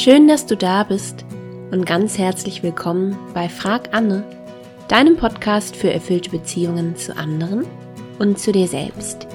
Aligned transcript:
Schön, 0.00 0.28
dass 0.28 0.46
du 0.46 0.56
da 0.56 0.84
bist 0.84 1.24
und 1.72 1.84
ganz 1.84 2.18
herzlich 2.18 2.62
willkommen 2.62 3.18
bei 3.34 3.48
Frag 3.48 3.92
Anne, 3.92 4.22
deinem 4.86 5.16
Podcast 5.16 5.74
für 5.74 5.92
erfüllte 5.92 6.30
Beziehungen 6.30 6.94
zu 6.94 7.16
anderen 7.16 7.66
und 8.20 8.38
zu 8.38 8.52
dir 8.52 8.68
selbst. 8.68 9.26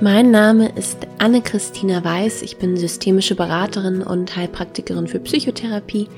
Mein 0.00 0.32
Name 0.32 0.70
ist 0.70 1.06
Anne-Christina 1.18 2.02
Weiß, 2.02 2.42
ich 2.42 2.56
bin 2.56 2.76
systemische 2.76 3.36
Beraterin 3.36 4.02
und 4.02 4.34
Heilpraktikerin 4.34 5.06
für 5.06 5.20
Psychotherapie 5.20 6.08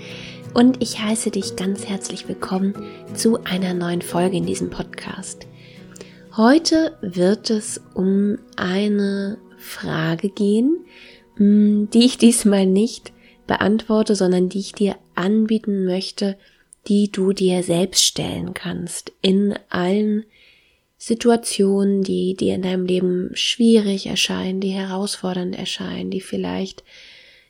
und 0.54 0.82
ich 0.82 0.98
heiße 0.98 1.30
dich 1.30 1.56
ganz 1.56 1.86
herzlich 1.86 2.26
willkommen 2.26 2.72
zu 3.12 3.44
einer 3.44 3.74
neuen 3.74 4.00
Folge 4.00 4.38
in 4.38 4.46
diesem 4.46 4.70
Podcast. 4.70 5.46
Heute 6.38 6.96
wird 7.02 7.50
es 7.50 7.82
um 7.92 8.38
eine 8.56 9.36
Frage 9.58 10.30
gehen, 10.30 10.86
die 11.38 12.04
ich 12.04 12.18
diesmal 12.18 12.66
nicht 12.66 13.12
beantworte, 13.46 14.14
sondern 14.14 14.48
die 14.48 14.60
ich 14.60 14.72
dir 14.72 14.96
anbieten 15.14 15.84
möchte, 15.84 16.36
die 16.88 17.10
du 17.10 17.32
dir 17.32 17.62
selbst 17.62 18.04
stellen 18.04 18.54
kannst 18.54 19.12
in 19.20 19.58
allen 19.68 20.24
Situationen, 20.98 22.02
die 22.02 22.34
dir 22.34 22.54
in 22.54 22.62
deinem 22.62 22.86
Leben 22.86 23.30
schwierig 23.34 24.06
erscheinen, 24.06 24.60
die 24.60 24.70
herausfordernd 24.70 25.56
erscheinen, 25.56 26.10
die 26.10 26.20
vielleicht 26.20 26.84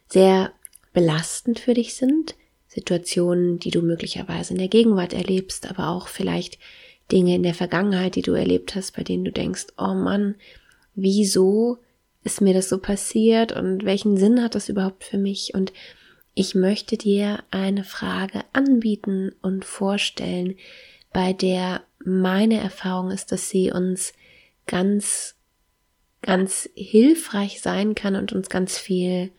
sehr 0.08 0.52
belastend 0.92 1.58
für 1.58 1.74
dich 1.74 1.94
sind, 1.94 2.34
Situationen, 2.66 3.58
die 3.58 3.70
du 3.70 3.82
möglicherweise 3.82 4.52
in 4.52 4.58
der 4.58 4.68
Gegenwart 4.68 5.12
erlebst, 5.12 5.70
aber 5.70 5.88
auch 5.88 6.08
vielleicht 6.08 6.58
Dinge 7.12 7.36
in 7.36 7.42
der 7.42 7.54
Vergangenheit, 7.54 8.16
die 8.16 8.22
du 8.22 8.32
erlebt 8.32 8.74
hast, 8.74 8.96
bei 8.96 9.04
denen 9.04 9.24
du 9.24 9.30
denkst, 9.30 9.66
oh 9.78 9.94
Mann, 9.94 10.34
wieso 10.94 11.78
ist 12.26 12.40
mir 12.40 12.52
das 12.52 12.68
so 12.68 12.78
passiert 12.78 13.52
und 13.52 13.84
welchen 13.84 14.16
Sinn 14.16 14.42
hat 14.42 14.54
das 14.54 14.68
überhaupt 14.68 15.04
für 15.04 15.16
mich? 15.16 15.54
Und 15.54 15.72
ich 16.34 16.54
möchte 16.54 16.98
dir 16.98 17.38
eine 17.50 17.84
Frage 17.84 18.42
anbieten 18.52 19.32
und 19.40 19.64
vorstellen, 19.64 20.56
bei 21.12 21.32
der 21.32 21.82
meine 22.04 22.60
Erfahrung 22.60 23.10
ist, 23.10 23.32
dass 23.32 23.48
sie 23.48 23.72
uns 23.72 24.12
ganz, 24.66 25.36
ganz 26.20 26.68
hilfreich 26.74 27.62
sein 27.62 27.94
kann 27.94 28.16
und 28.16 28.32
uns 28.32 28.50
ganz 28.50 28.76
viel 28.76 29.30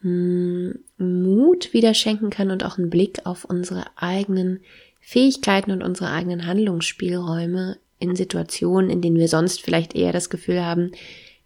hm, 0.00 0.78
Mut 0.96 1.72
wieder 1.72 1.94
schenken 1.94 2.30
kann 2.30 2.50
und 2.50 2.64
auch 2.64 2.78
einen 2.78 2.90
Blick 2.90 3.26
auf 3.26 3.44
unsere 3.44 3.84
eigenen 3.96 4.60
Fähigkeiten 5.00 5.72
und 5.72 5.82
unsere 5.82 6.10
eigenen 6.10 6.46
Handlungsspielräume 6.46 7.76
in 7.98 8.16
Situationen, 8.16 8.88
in 8.88 9.02
denen 9.02 9.18
wir 9.18 9.28
sonst 9.28 9.60
vielleicht 9.60 9.94
eher 9.94 10.12
das 10.12 10.30
Gefühl 10.30 10.64
haben, 10.64 10.92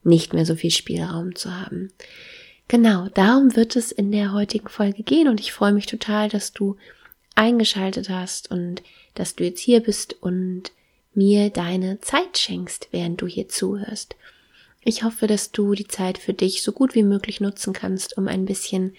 nicht 0.05 0.33
mehr 0.33 0.47
so 0.47 0.55
viel 0.55 0.71
Spielraum 0.71 1.35
zu 1.35 1.55
haben. 1.55 1.93
Genau, 2.69 3.09
darum 3.09 3.57
wird 3.57 3.77
es 3.77 3.93
in 3.93 4.11
der 4.11 4.33
heutigen 4.33 4.69
Folge 4.69 5.03
gehen 5.03 5.29
und 5.29 5.41
ich 5.41 5.53
freue 5.53 5.73
mich 5.73 5.87
total, 5.87 6.29
dass 6.29 6.53
du 6.53 6.77
eingeschaltet 7.35 8.09
hast 8.09 8.51
und 8.51 8.83
dass 9.15 9.35
du 9.35 9.45
jetzt 9.45 9.61
hier 9.61 9.81
bist 9.81 10.23
und 10.23 10.73
mir 11.15 11.51
deine 11.51 12.01
Zeit 12.01 12.39
schenkst, 12.39 12.89
während 12.91 13.21
du 13.21 13.27
hier 13.27 13.49
zuhörst. 13.49 14.17
Ich 14.83 15.03
hoffe, 15.03 15.27
dass 15.27 15.51
du 15.51 15.75
die 15.75 15.89
Zeit 15.89 16.19
für 16.19 16.35
dich 16.35 16.63
so 16.63 16.73
gut 16.73 16.95
wie 16.95 17.03
möglich 17.03 17.41
nutzen 17.41 17.73
kannst, 17.73 18.19
um 18.19 18.29
ein 18.29 18.45
bisschen 18.45 18.95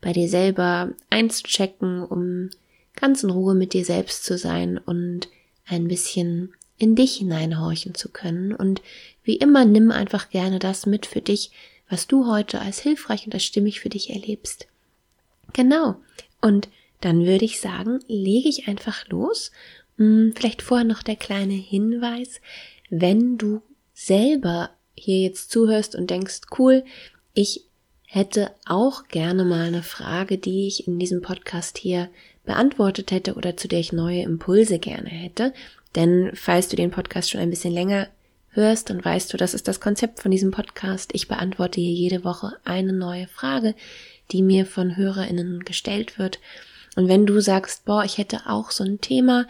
bei 0.00 0.12
dir 0.12 0.28
selber 0.28 0.92
einzuchecken, 1.10 2.04
um 2.04 2.50
ganz 2.96 3.22
in 3.22 3.30
Ruhe 3.30 3.54
mit 3.54 3.72
dir 3.72 3.84
selbst 3.84 4.24
zu 4.24 4.38
sein 4.38 4.78
und 4.78 5.28
ein 5.66 5.88
bisschen 5.88 6.54
in 6.78 6.96
dich 6.96 7.16
hineinhorchen 7.16 7.94
zu 7.94 8.08
können. 8.08 8.54
Und 8.54 8.82
wie 9.22 9.36
immer, 9.36 9.64
nimm 9.64 9.90
einfach 9.90 10.30
gerne 10.30 10.58
das 10.58 10.86
mit 10.86 11.06
für 11.06 11.20
dich, 11.20 11.50
was 11.88 12.06
du 12.06 12.26
heute 12.26 12.60
als 12.60 12.80
hilfreich 12.80 13.26
und 13.26 13.34
als 13.34 13.44
stimmig 13.44 13.80
für 13.80 13.88
dich 13.88 14.10
erlebst. 14.10 14.66
Genau. 15.52 15.96
Und 16.40 16.68
dann 17.00 17.26
würde 17.26 17.44
ich 17.44 17.60
sagen, 17.60 18.00
lege 18.06 18.48
ich 18.48 18.68
einfach 18.68 19.06
los. 19.08 19.50
Hm, 19.96 20.32
vielleicht 20.36 20.62
vorher 20.62 20.86
noch 20.86 21.02
der 21.02 21.16
kleine 21.16 21.54
Hinweis, 21.54 22.40
wenn 22.88 23.38
du 23.38 23.62
selber 23.92 24.70
hier 24.94 25.20
jetzt 25.20 25.50
zuhörst 25.50 25.94
und 25.94 26.10
denkst, 26.10 26.42
cool, 26.58 26.84
ich 27.34 27.64
hätte 28.06 28.50
auch 28.66 29.08
gerne 29.08 29.44
mal 29.44 29.66
eine 29.66 29.82
Frage, 29.82 30.38
die 30.38 30.66
ich 30.66 30.88
in 30.88 30.98
diesem 30.98 31.22
Podcast 31.22 31.78
hier 31.78 32.08
beantwortet 32.44 33.12
hätte 33.12 33.34
oder 33.34 33.56
zu 33.56 33.68
der 33.68 33.78
ich 33.78 33.92
neue 33.92 34.22
Impulse 34.22 34.78
gerne 34.78 35.08
hätte, 35.08 35.52
denn 35.94 36.32
falls 36.34 36.68
du 36.68 36.76
den 36.76 36.90
Podcast 36.90 37.30
schon 37.30 37.40
ein 37.40 37.50
bisschen 37.50 37.72
länger 37.72 38.08
hörst, 38.52 38.90
dann 38.90 39.04
weißt 39.04 39.32
du, 39.32 39.36
das 39.36 39.54
ist 39.54 39.68
das 39.68 39.80
Konzept 39.80 40.20
von 40.20 40.30
diesem 40.30 40.50
Podcast. 40.50 41.10
Ich 41.14 41.28
beantworte 41.28 41.80
hier 41.80 41.92
jede 41.92 42.24
Woche 42.24 42.56
eine 42.64 42.92
neue 42.92 43.26
Frage, 43.28 43.74
die 44.32 44.42
mir 44.42 44.66
von 44.66 44.96
HörerInnen 44.96 45.60
gestellt 45.60 46.18
wird. 46.18 46.38
Und 46.96 47.08
wenn 47.08 47.24
du 47.24 47.40
sagst, 47.40 47.84
boah, 47.84 48.04
ich 48.04 48.18
hätte 48.18 48.42
auch 48.46 48.72
so 48.72 48.82
ein 48.82 49.00
Thema, 49.00 49.46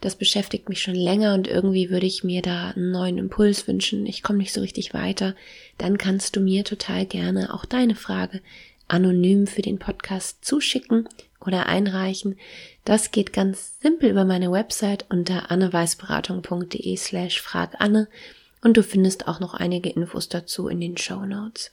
das 0.00 0.14
beschäftigt 0.14 0.68
mich 0.68 0.80
schon 0.80 0.94
länger 0.94 1.34
und 1.34 1.48
irgendwie 1.48 1.90
würde 1.90 2.06
ich 2.06 2.22
mir 2.22 2.40
da 2.40 2.70
einen 2.70 2.92
neuen 2.92 3.18
Impuls 3.18 3.66
wünschen, 3.66 4.06
ich 4.06 4.22
komme 4.22 4.38
nicht 4.38 4.52
so 4.52 4.60
richtig 4.60 4.94
weiter, 4.94 5.34
dann 5.76 5.98
kannst 5.98 6.36
du 6.36 6.40
mir 6.40 6.64
total 6.64 7.04
gerne 7.04 7.52
auch 7.52 7.64
deine 7.64 7.96
Frage 7.96 8.40
anonym 8.86 9.46
für 9.46 9.62
den 9.62 9.78
Podcast 9.78 10.44
zuschicken 10.44 11.08
oder 11.40 11.66
einreichen. 11.66 12.38
Das 12.84 13.10
geht 13.10 13.32
ganz 13.32 13.80
simpel 13.80 14.10
über 14.10 14.24
meine 14.24 14.52
Website 14.52 15.06
unter 15.10 15.50
anneweißberatung.de 15.50 16.96
slash 16.96 17.40
fraganne 17.40 18.08
und 18.64 18.76
du 18.76 18.82
findest 18.82 19.28
auch 19.28 19.40
noch 19.40 19.54
einige 19.54 19.90
Infos 19.90 20.28
dazu 20.28 20.68
in 20.68 20.80
den 20.80 20.96
Show 20.96 21.24
Notes. 21.26 21.70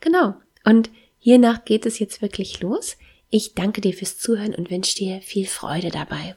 Genau. 0.00 0.34
Und 0.64 0.90
hiernach 1.18 1.64
geht 1.64 1.86
es 1.86 1.98
jetzt 1.98 2.22
wirklich 2.22 2.60
los. 2.60 2.96
Ich 3.30 3.54
danke 3.54 3.80
dir 3.80 3.94
fürs 3.94 4.18
Zuhören 4.18 4.54
und 4.54 4.70
wünsche 4.70 4.94
dir 4.94 5.22
viel 5.22 5.46
Freude 5.46 5.88
dabei. 5.88 6.36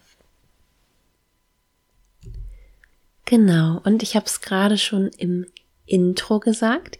Genau. 3.25 3.81
Und 3.83 4.01
ich 4.01 4.15
habe 4.15 4.25
es 4.25 4.39
gerade 4.39 4.77
schon 4.77 5.09
im 5.17 5.45
Intro 5.85 6.39
gesagt. 6.39 6.97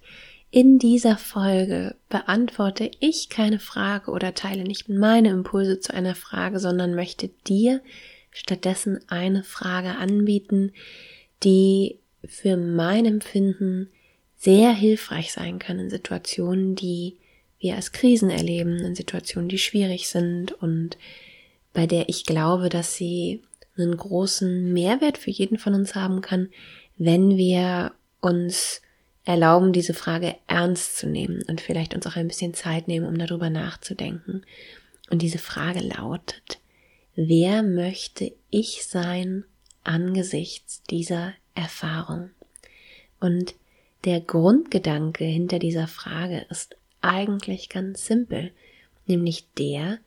In 0.50 0.78
dieser 0.78 1.18
Folge 1.18 1.96
beantworte 2.09 2.91
ich 3.00 3.30
keine 3.30 3.59
Frage 3.59 4.12
oder 4.12 4.34
teile 4.34 4.63
nicht 4.63 4.90
meine 4.90 5.30
Impulse 5.30 5.80
zu 5.80 5.94
einer 5.94 6.13
Frage, 6.13 6.59
sondern 6.59 6.94
möchte 6.94 7.30
dir 7.47 7.81
stattdessen 8.31 9.00
eine 9.07 9.44
Frage 9.44 9.96
anbieten, 9.96 10.74
die 11.44 12.00
für 12.26 12.58
mein 12.58 13.06
Empfinden 13.06 13.90
sehr 14.38 14.74
hilfreich 14.74 15.32
sein 15.32 15.59
kann 15.59 15.80
in 15.80 15.90
Situationen, 15.90 16.76
die 16.76 17.18
wir 17.59 17.76
als 17.76 17.92
Krisen 17.92 18.30
erleben, 18.30 18.80
in 18.80 18.96
Situationen, 18.96 19.50
die 19.50 19.59
schwierig 19.59 20.09
sind 20.09 20.52
und 20.52 20.98
bei 21.74 21.86
der 21.86 22.10
ich 22.10 22.26
glaube, 22.26 22.70
dass 22.70 22.96
sie 22.96 23.44
einen 23.78 23.96
großen 23.96 24.74
Mehrwert 24.74 25.18
für 25.18 25.31
jeden 25.31 25.58
von 25.58 25.74
uns 25.74 25.96
haben 25.96 26.22
kann, 26.22 26.50
wenn 26.98 27.38
wir 27.38 27.94
uns 28.20 28.81
erlauben, 29.24 29.74
diese 29.74 29.94
Frage 29.94 30.36
ernst 30.48 30.98
zu 30.98 31.08
nehmen 31.08 31.44
und 31.48 31.62
vielleicht 31.62 31.94
uns 31.94 32.08
auch 32.08 32.16
ein 32.16 32.28
bisschen 32.28 32.54
Zeit 32.54 32.88
nehmen, 32.88 33.06
um 33.06 33.18
darüber 33.18 33.50
nachzudenken. 33.50 34.44
Und 35.10 35.22
diese 35.22 35.38
Frage 35.38 35.80
lautet, 35.80 36.60
wer 37.16 37.64
möchte 37.64 38.34
ich 38.50 38.86
sein 38.86 39.46
angesichts 39.84 40.81
dieser 40.90 41.34
Erfahrung? 41.56 42.31
Und 43.19 43.56
der 44.06 44.19
Grundgedanke 44.19 45.23
hinter 45.25 45.59
dieser 45.59 45.88
Frage 45.88 46.45
ist 46.50 46.75
eigentlich 47.01 47.69
ganz 47.69 48.06
simpel, 48.06 48.51
nämlich 49.06 49.45
der, 49.57 50.00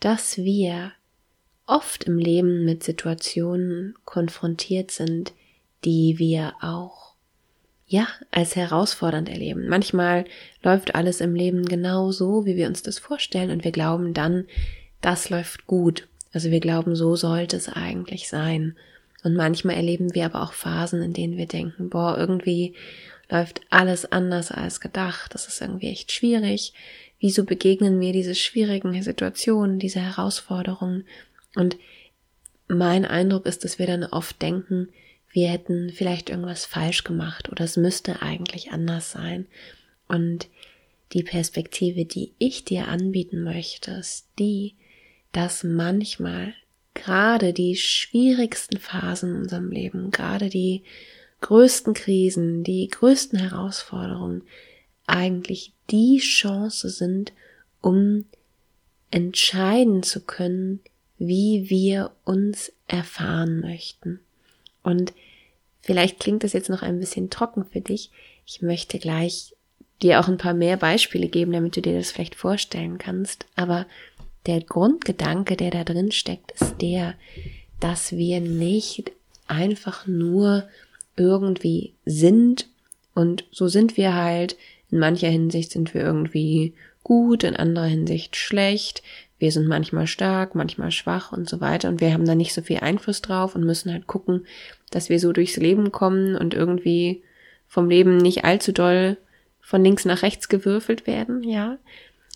dass 0.00 0.38
wir 0.38 0.92
oft 1.66 2.04
im 2.04 2.18
Leben 2.18 2.64
mit 2.64 2.82
Situationen 2.82 3.94
konfrontiert 4.04 4.90
sind, 4.90 5.32
die 5.84 6.18
wir 6.18 6.54
auch 6.60 7.14
ja, 7.86 8.08
als 8.30 8.56
herausfordernd 8.56 9.28
erleben. 9.28 9.68
Manchmal 9.68 10.24
läuft 10.62 10.94
alles 10.94 11.20
im 11.20 11.34
Leben 11.34 11.66
genau 11.66 12.10
so, 12.12 12.46
wie 12.46 12.56
wir 12.56 12.66
uns 12.66 12.82
das 12.82 12.98
vorstellen 12.98 13.50
und 13.50 13.62
wir 13.62 13.72
glauben 13.72 14.14
dann, 14.14 14.46
das 15.00 15.28
läuft 15.28 15.66
gut. 15.66 16.08
Also 16.32 16.50
wir 16.50 16.60
glauben, 16.60 16.96
so 16.96 17.14
sollte 17.14 17.56
es 17.56 17.68
eigentlich 17.68 18.28
sein. 18.28 18.76
Und 19.24 19.34
manchmal 19.34 19.76
erleben 19.76 20.14
wir 20.14 20.26
aber 20.26 20.42
auch 20.42 20.52
Phasen, 20.52 21.02
in 21.02 21.14
denen 21.14 21.36
wir 21.36 21.46
denken, 21.46 21.88
boah, 21.90 22.16
irgendwie 22.16 22.74
läuft 23.30 23.62
alles 23.70 24.04
anders 24.12 24.52
als 24.52 24.80
gedacht. 24.80 25.34
Das 25.34 25.48
ist 25.48 25.60
irgendwie 25.60 25.88
echt 25.88 26.12
schwierig. 26.12 26.74
Wieso 27.18 27.44
begegnen 27.44 27.98
mir 27.98 28.12
diese 28.12 28.34
schwierigen 28.34 29.02
Situationen, 29.02 29.78
diese 29.78 30.00
Herausforderungen? 30.00 31.06
Und 31.56 31.78
mein 32.68 33.06
Eindruck 33.06 33.46
ist, 33.46 33.64
dass 33.64 33.78
wir 33.78 33.86
dann 33.86 34.04
oft 34.04 34.40
denken, 34.42 34.88
wir 35.32 35.48
hätten 35.48 35.90
vielleicht 35.90 36.28
irgendwas 36.30 36.66
falsch 36.66 37.02
gemacht 37.02 37.50
oder 37.50 37.64
es 37.64 37.76
müsste 37.76 38.20
eigentlich 38.22 38.72
anders 38.72 39.10
sein. 39.10 39.46
Und 40.06 40.48
die 41.12 41.22
Perspektive, 41.22 42.04
die 42.04 42.34
ich 42.38 42.64
dir 42.64 42.88
anbieten 42.88 43.42
möchte, 43.42 43.92
ist 43.92 44.28
die, 44.38 44.74
dass 45.32 45.64
manchmal 45.64 46.54
gerade 46.94 47.52
die 47.52 47.76
schwierigsten 47.76 48.78
Phasen 48.78 49.30
in 49.30 49.42
unserem 49.42 49.70
Leben, 49.70 50.10
gerade 50.10 50.48
die 50.48 50.82
größten 51.40 51.92
Krisen, 51.94 52.64
die 52.64 52.88
größten 52.88 53.38
Herausforderungen 53.38 54.42
eigentlich 55.06 55.72
die 55.90 56.18
Chance 56.18 56.88
sind, 56.88 57.32
um 57.80 58.24
entscheiden 59.10 60.02
zu 60.02 60.20
können, 60.22 60.80
wie 61.18 61.68
wir 61.68 62.12
uns 62.24 62.72
erfahren 62.88 63.60
möchten. 63.60 64.20
Und 64.82 65.12
vielleicht 65.82 66.20
klingt 66.20 66.42
das 66.44 66.52
jetzt 66.52 66.70
noch 66.70 66.82
ein 66.82 66.98
bisschen 66.98 67.30
trocken 67.30 67.64
für 67.64 67.80
dich. 67.80 68.10
Ich 68.46 68.62
möchte 68.62 68.98
gleich 68.98 69.54
dir 70.02 70.20
auch 70.20 70.28
ein 70.28 70.38
paar 70.38 70.54
mehr 70.54 70.76
Beispiele 70.76 71.28
geben, 71.28 71.52
damit 71.52 71.76
du 71.76 71.82
dir 71.82 71.96
das 71.96 72.10
vielleicht 72.10 72.34
vorstellen 72.34 72.98
kannst. 72.98 73.46
Aber 73.54 73.86
der 74.46 74.60
Grundgedanke, 74.60 75.56
der 75.56 75.70
da 75.70 75.84
drin 75.84 76.12
steckt, 76.12 76.52
ist 76.52 76.80
der, 76.80 77.14
dass 77.80 78.12
wir 78.12 78.40
nicht 78.40 79.12
einfach 79.46 80.06
nur 80.06 80.64
irgendwie 81.16 81.94
sind 82.04 82.68
und 83.14 83.44
so 83.50 83.68
sind 83.68 83.96
wir 83.96 84.14
halt. 84.14 84.56
In 84.90 84.98
mancher 84.98 85.28
Hinsicht 85.28 85.72
sind 85.72 85.94
wir 85.94 86.02
irgendwie 86.02 86.74
gut, 87.02 87.44
in 87.44 87.56
anderer 87.56 87.86
Hinsicht 87.86 88.36
schlecht. 88.36 89.02
Wir 89.38 89.52
sind 89.52 89.66
manchmal 89.66 90.06
stark, 90.06 90.54
manchmal 90.54 90.90
schwach 90.90 91.32
und 91.32 91.48
so 91.48 91.60
weiter 91.60 91.88
und 91.88 92.00
wir 92.00 92.12
haben 92.12 92.24
da 92.24 92.34
nicht 92.34 92.54
so 92.54 92.62
viel 92.62 92.78
Einfluss 92.78 93.20
drauf 93.22 93.54
und 93.54 93.64
müssen 93.64 93.92
halt 93.92 94.06
gucken, 94.06 94.46
dass 94.90 95.08
wir 95.08 95.18
so 95.18 95.32
durchs 95.32 95.56
Leben 95.56 95.92
kommen 95.92 96.36
und 96.36 96.54
irgendwie 96.54 97.22
vom 97.68 97.88
Leben 97.90 98.16
nicht 98.16 98.44
allzu 98.44 98.72
doll 98.72 99.16
von 99.60 99.82
links 99.82 100.04
nach 100.04 100.22
rechts 100.22 100.48
gewürfelt 100.48 101.06
werden, 101.06 101.42
ja, 101.42 101.78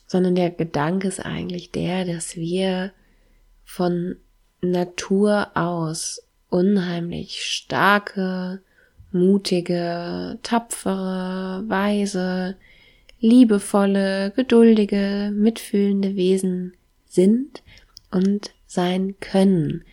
sondern 0.08 0.34
der 0.34 0.50
Gedanke 0.50 1.06
ist 1.06 1.20
eigentlich 1.20 1.70
der, 1.70 2.04
dass 2.04 2.34
wir 2.34 2.92
von 3.62 4.16
Natur 4.62 5.50
aus 5.54 6.22
unheimlich 6.48 7.44
starke, 7.44 8.60
mutige, 9.12 10.38
tapfere, 10.42 11.62
weise, 11.68 12.56
liebevolle, 13.20 14.32
geduldige, 14.34 15.30
mitfühlende 15.32 16.16
Wesen 16.16 16.72
sind 17.06 17.62
und 18.10 18.52
sein 18.66 19.14
können. 19.20 19.84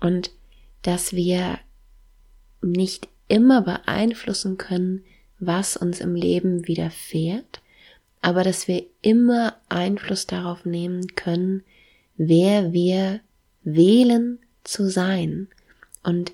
Und 0.00 0.30
dass 0.82 1.12
wir 1.12 1.58
nicht 2.62 3.08
immer 3.26 3.62
beeinflussen 3.62 4.58
können, 4.58 5.02
was 5.40 5.76
uns 5.76 6.00
im 6.00 6.14
Leben 6.14 6.68
widerfährt, 6.68 7.60
aber 8.26 8.42
dass 8.42 8.66
wir 8.66 8.84
immer 9.02 9.54
Einfluss 9.68 10.26
darauf 10.26 10.64
nehmen 10.64 11.14
können, 11.14 11.62
wer 12.16 12.72
wir 12.72 13.20
wählen 13.62 14.40
zu 14.64 14.90
sein. 14.90 15.46
Und 16.02 16.32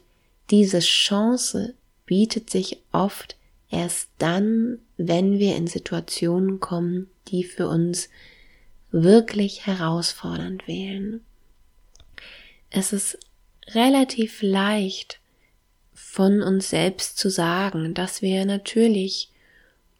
diese 0.50 0.78
Chance 0.78 1.74
bietet 2.06 2.48
sich 2.48 2.78
oft 2.92 3.36
erst 3.70 4.08
dann, 4.16 4.78
wenn 4.96 5.38
wir 5.38 5.54
in 5.54 5.66
Situationen 5.66 6.60
kommen, 6.60 7.10
die 7.28 7.44
für 7.44 7.68
uns 7.68 8.08
wirklich 8.90 9.66
herausfordernd 9.66 10.66
wählen. 10.66 11.20
Es 12.70 12.94
ist 12.94 13.18
relativ 13.74 14.40
leicht 14.40 15.20
von 15.92 16.40
uns 16.40 16.70
selbst 16.70 17.18
zu 17.18 17.28
sagen, 17.28 17.92
dass 17.92 18.22
wir 18.22 18.46
natürlich 18.46 19.28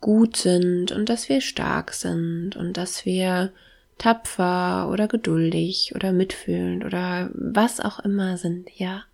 gut 0.03 0.37
sind 0.37 0.93
und 0.93 1.09
dass 1.09 1.31
wir 1.31 1.41
stark 1.41 1.95
sind 1.95 2.57
und 2.57 2.77
dass 2.77 3.07
wir 3.07 3.51
tapfer 3.97 4.91
oder 4.91 5.09
geduldig 5.09 5.93
oder 5.95 6.13
mitfühlend 6.13 6.85
oder 6.85 7.31
was 7.33 7.81
auch 7.81 8.01
immer 8.01 8.37
sind, 8.37 8.69
ja. 8.77 9.05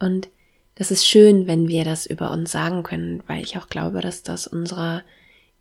Und 0.00 0.28
das 0.76 0.90
ist 0.90 1.06
schön, 1.06 1.46
wenn 1.46 1.68
wir 1.68 1.84
das 1.84 2.06
über 2.06 2.32
uns 2.32 2.50
sagen 2.50 2.82
können, 2.82 3.22
weil 3.26 3.42
ich 3.42 3.56
auch 3.58 3.68
glaube, 3.68 4.00
dass 4.00 4.22
das 4.22 4.46
unserer 4.46 5.02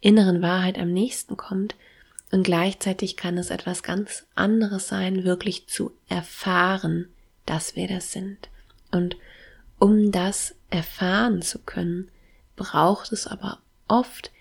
inneren 0.01 0.41
Wahrheit 0.41 0.79
am 0.79 0.91
nächsten 0.91 1.37
kommt. 1.37 1.75
Und 2.31 2.43
gleichzeitig 2.43 3.15
kann 3.15 3.37
es 3.37 3.51
etwas 3.51 3.83
ganz 3.83 4.25
anderes 4.33 4.87
sein, 4.87 5.23
wirklich 5.23 5.67
zu 5.67 5.91
erfahren, 6.09 7.09
dass 7.45 7.75
wir 7.75 7.87
das 7.87 8.11
sind. 8.11 8.49
Und 8.91 9.17
um 9.77 10.11
das 10.11 10.55
erfahren 10.69 11.41
zu 11.41 11.59
können, 11.59 12.09
braucht 12.55 13.11
es 13.11 13.27
aber 13.27 13.59
oft 13.87 14.31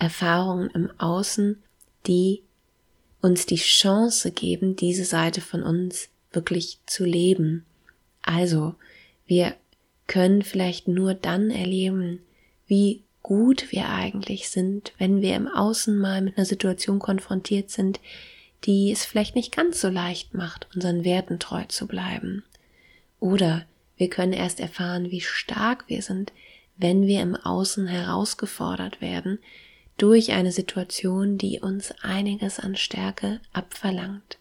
Erfahrungen 0.00 0.70
im 0.70 0.90
Außen, 0.98 1.62
die 2.06 2.42
uns 3.20 3.46
die 3.46 3.56
Chance 3.56 4.32
geben, 4.32 4.76
diese 4.76 5.04
Seite 5.04 5.40
von 5.40 5.62
uns 5.62 6.08
wirklich 6.32 6.78
zu 6.86 7.04
leben. 7.04 7.64
Also, 8.22 8.74
wir 9.26 9.54
können 10.06 10.42
vielleicht 10.42 10.88
nur 10.88 11.14
dann 11.14 11.50
erleben, 11.50 12.20
wie 12.66 13.02
gut 13.22 13.70
wir 13.70 13.90
eigentlich 13.90 14.48
sind, 14.48 14.92
wenn 14.98 15.20
wir 15.20 15.36
im 15.36 15.46
Außen 15.46 15.96
mal 15.96 16.22
mit 16.22 16.36
einer 16.36 16.46
Situation 16.46 16.98
konfrontiert 16.98 17.70
sind, 17.70 18.00
die 18.64 18.90
es 18.90 19.04
vielleicht 19.04 19.36
nicht 19.36 19.54
ganz 19.54 19.80
so 19.80 19.88
leicht 19.88 20.34
macht, 20.34 20.68
unseren 20.74 21.04
Werten 21.04 21.38
treu 21.38 21.64
zu 21.64 21.86
bleiben. 21.86 22.42
Oder 23.20 23.66
wir 23.96 24.08
können 24.08 24.32
erst 24.32 24.60
erfahren, 24.60 25.10
wie 25.10 25.20
stark 25.20 25.84
wir 25.88 26.02
sind, 26.02 26.32
wenn 26.76 27.06
wir 27.06 27.20
im 27.20 27.36
Außen 27.36 27.86
herausgefordert 27.86 29.00
werden 29.00 29.38
durch 30.00 30.32
eine 30.32 30.50
Situation, 30.50 31.36
die 31.36 31.60
uns 31.60 31.92
einiges 32.00 32.58
an 32.58 32.74
Stärke 32.74 33.40
abverlangt. 33.52 34.38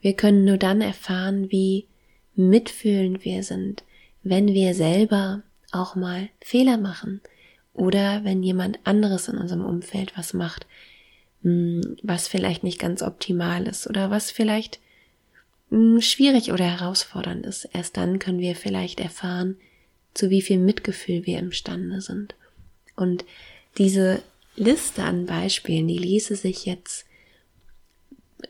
Wir 0.00 0.14
können 0.14 0.44
nur 0.44 0.56
dann 0.56 0.80
erfahren, 0.80 1.52
wie 1.52 1.86
mitfühlend 2.34 3.24
wir 3.24 3.44
sind, 3.44 3.84
wenn 4.24 4.48
wir 4.48 4.74
selber 4.74 5.42
auch 5.70 5.94
mal 5.94 6.28
Fehler 6.40 6.78
machen 6.78 7.20
oder 7.74 8.24
wenn 8.24 8.42
jemand 8.42 8.80
anderes 8.82 9.28
in 9.28 9.38
unserem 9.38 9.64
Umfeld 9.64 10.16
was 10.16 10.34
macht, 10.34 10.66
hm, 11.42 11.96
was 12.02 12.26
vielleicht 12.26 12.64
nicht 12.64 12.80
ganz 12.80 13.02
optimal 13.02 13.68
ist 13.68 13.86
oder 13.86 14.10
was 14.10 14.32
vielleicht 14.32 14.80
hm, 15.70 16.00
schwierig 16.00 16.50
oder 16.50 16.64
herausfordernd 16.64 17.46
ist. 17.46 17.68
Erst 17.72 17.96
dann 17.96 18.18
können 18.18 18.40
wir 18.40 18.56
vielleicht 18.56 18.98
erfahren, 18.98 19.56
zu 20.12 20.28
wie 20.28 20.42
viel 20.42 20.58
Mitgefühl 20.58 21.24
wir 21.24 21.38
imstande 21.38 22.00
sind. 22.00 22.34
Und 22.96 23.24
diese 23.78 24.22
Liste 24.56 25.02
an 25.02 25.26
Beispielen, 25.26 25.86
die 25.86 25.98
ließe 25.98 26.34
sich 26.36 26.64
jetzt 26.64 27.06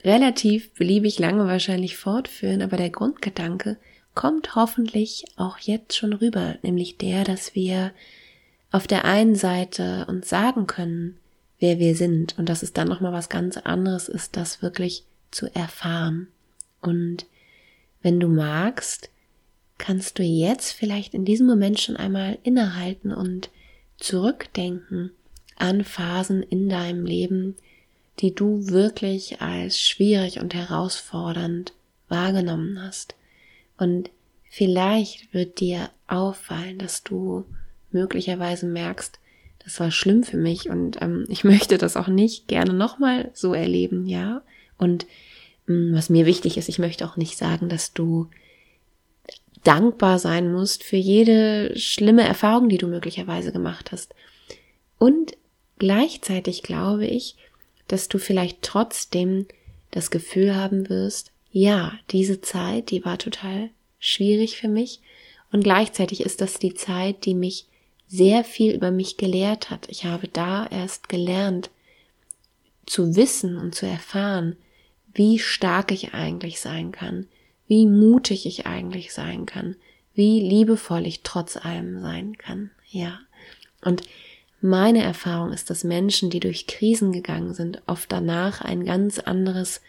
relativ 0.05 0.73
beliebig 0.75 1.19
lange 1.19 1.47
wahrscheinlich 1.47 1.97
fortführen, 1.97 2.62
aber 2.62 2.76
der 2.76 2.91
Grundgedanke 2.91 3.76
kommt 4.14 4.55
hoffentlich 4.55 5.25
auch 5.37 5.58
jetzt 5.58 5.97
schon 5.97 6.12
rüber, 6.12 6.56
nämlich 6.63 6.96
der, 6.96 7.25
dass 7.25 7.55
wir 7.55 7.93
auf 8.70 8.86
der 8.86 9.05
einen 9.05 9.34
Seite 9.34 10.06
uns 10.08 10.29
sagen 10.29 10.67
können, 10.67 11.19
wer 11.58 11.79
wir 11.79 11.94
sind 11.96 12.39
und 12.39 12.48
dass 12.48 12.63
es 12.63 12.72
dann 12.72 12.89
nochmal 12.89 13.13
was 13.13 13.29
ganz 13.29 13.56
anderes 13.56 14.08
ist, 14.08 14.36
das 14.36 14.63
wirklich 14.63 15.05
zu 15.31 15.55
erfahren. 15.55 16.29
Und 16.81 17.27
wenn 18.03 18.20
du 18.20 18.29
magst, 18.29 19.10
kannst 19.79 20.19
du 20.19 20.22
jetzt 20.22 20.72
vielleicht 20.72 21.15
in 21.15 21.25
diesem 21.25 21.46
Moment 21.46 21.81
schon 21.81 21.96
einmal 21.96 22.39
innehalten 22.43 23.13
und 23.13 23.51
zurückdenken 23.98 25.10
an 25.58 25.84
Phasen 25.84 26.43
in 26.43 26.69
deinem 26.69 27.06
Leben, 27.06 27.56
die 28.20 28.34
du 28.34 28.69
wirklich 28.69 29.41
als 29.41 29.81
schwierig 29.81 30.41
und 30.41 30.55
herausfordernd 30.55 31.72
wahrgenommen 32.08 32.81
hast. 32.82 33.15
Und 33.77 34.10
vielleicht 34.48 35.32
wird 35.34 35.60
dir 35.60 35.91
auffallen, 36.06 36.79
dass 36.79 37.03
du 37.03 37.44
möglicherweise 37.91 38.67
merkst, 38.67 39.19
das 39.65 39.81
war 39.81 39.91
schlimm 39.91 40.22
für 40.22 40.36
mich 40.36 40.70
und 40.70 41.03
ähm, 41.03 41.27
ich 41.29 41.44
möchte 41.44 41.79
das 41.79 41.96
auch 41.96 42.08
nicht 42.08 42.48
gerne 42.48 42.72
nochmal 42.72 43.31
so 43.34 43.53
erleben, 43.53 44.06
ja. 44.06 44.43
Und 44.79 45.06
ähm, 45.69 45.91
was 45.93 46.10
mir 46.10 46.27
wichtig 46.27 46.56
ist, 46.56 46.69
ich 46.69 46.79
möchte 46.79 47.06
auch 47.06 47.17
nicht 47.17 47.36
sagen, 47.36 47.69
dass 47.69 47.93
du 47.93 48.29
dankbar 49.65 50.20
sein 50.20 50.53
musst 50.53 50.84
für 50.84 50.96
jede 50.96 51.77
schlimme 51.77 52.22
Erfahrung, 52.22 52.69
die 52.69 52.79
du 52.79 52.86
möglicherweise 52.86 53.51
gemacht 53.51 53.91
hast. 53.91 54.15
Und 54.98 55.36
gleichzeitig 55.79 56.63
glaube 56.63 57.06
ich, 57.06 57.37
dass 57.89 58.09
du 58.09 58.19
vielleicht 58.19 58.63
trotzdem 58.63 59.47
das 59.91 60.11
Gefühl 60.11 60.55
haben 60.55 60.89
wirst, 60.89 61.33
ja, 61.53 61.93
diese 62.11 62.41
Zeit, 62.41 62.91
die 62.91 63.05
war 63.05 63.19
total 63.19 63.71
schwierig 63.99 64.56
für 64.59 64.69
mich 64.69 65.01
und 65.53 65.63
gleichzeitig 65.65 66.21
ist 66.21 66.41
das 66.41 66.59
die 66.59 66.75
Zeit, 66.75 67.25
die 67.25 67.35
mich 67.35 67.67
sehr 68.09 68.45
viel 68.45 68.73
über 68.73 68.91
mich 68.91 69.17
gelehrt 69.17 69.71
hat. 69.71 69.89
Ich 69.89 70.05
habe 70.05 70.29
da 70.29 70.67
erst 70.67 71.09
gelernt 71.09 71.71
zu 72.85 73.17
wissen 73.17 73.56
und 73.56 73.75
zu 73.75 73.87
erfahren, 73.87 74.56
wie 75.13 75.39
stark 75.39 75.91
ich 75.91 76.15
eigentlich 76.15 76.61
sein 76.61 76.93
kann, 76.93 77.27
wie 77.67 77.87
mutig 77.87 78.47
ich 78.47 78.67
eigentlich 78.67 79.13
sein 79.13 79.47
kann, 79.47 79.77
wie 80.15 80.41
liebevoll 80.41 81.06
ich 81.06 81.23
trotz 81.23 81.56
allem 81.56 82.01
sein 82.01 82.37
kann. 82.39 82.71
Ja. 82.89 83.19
Und 83.83 84.03
meine 84.60 85.03
Erfahrung 85.03 85.53
ist, 85.53 85.70
dass 85.70 85.84
Menschen, 85.84 86.31
die 86.31 86.41
durch 86.41 86.67
Krisen 86.67 87.13
gegangen 87.13 87.55
sind, 87.55 87.82
oft 87.86 88.10
danach 88.10 88.60
ein 88.60 88.84
ganz 88.84 89.19
anderes 89.19 89.81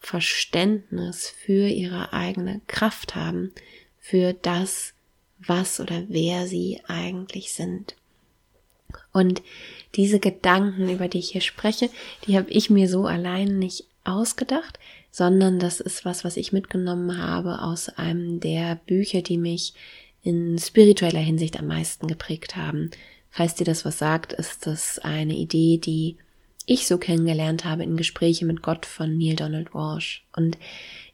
Verständnis 0.00 1.28
für 1.28 1.66
ihre 1.66 2.12
eigene 2.12 2.60
Kraft 2.66 3.14
haben, 3.14 3.52
für 3.98 4.34
das, 4.34 4.92
was 5.38 5.80
oder 5.80 6.04
wer 6.08 6.46
sie 6.46 6.80
eigentlich 6.86 7.52
sind. 7.52 7.94
Und 9.12 9.42
diese 9.94 10.20
Gedanken, 10.20 10.88
über 10.88 11.08
die 11.08 11.18
ich 11.18 11.32
hier 11.32 11.40
spreche, 11.40 11.90
die 12.26 12.36
habe 12.36 12.50
ich 12.50 12.70
mir 12.70 12.88
so 12.88 13.06
allein 13.06 13.58
nicht 13.58 13.86
ausgedacht, 14.04 14.78
sondern 15.10 15.58
das 15.58 15.80
ist 15.80 16.04
was, 16.04 16.24
was 16.24 16.36
ich 16.36 16.52
mitgenommen 16.52 17.18
habe 17.18 17.62
aus 17.62 17.88
einem 17.88 18.40
der 18.40 18.76
Bücher, 18.86 19.22
die 19.22 19.38
mich 19.38 19.74
in 20.22 20.58
spiritueller 20.58 21.20
Hinsicht 21.20 21.58
am 21.58 21.68
meisten 21.68 22.08
geprägt 22.08 22.56
haben. 22.56 22.90
Falls 23.34 23.56
dir 23.56 23.64
das 23.64 23.84
was 23.84 23.98
sagt, 23.98 24.32
ist 24.32 24.64
das 24.64 25.00
eine 25.00 25.34
Idee, 25.34 25.78
die 25.78 26.18
ich 26.66 26.86
so 26.86 26.98
kennengelernt 26.98 27.64
habe 27.64 27.82
in 27.82 27.96
Gespräche 27.96 28.46
mit 28.46 28.62
Gott 28.62 28.86
von 28.86 29.18
Neil 29.18 29.34
Donald 29.34 29.74
Walsh. 29.74 30.24
Und 30.36 30.56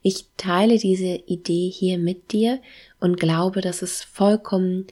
ich 0.03 0.27
teile 0.37 0.77
diese 0.77 1.15
Idee 1.27 1.71
hier 1.71 1.97
mit 1.97 2.33
dir 2.33 2.61
und 3.00 3.19
glaube, 3.19 3.62
dass 3.62 3.81
es 3.81 4.03
vollkommen 4.03 4.87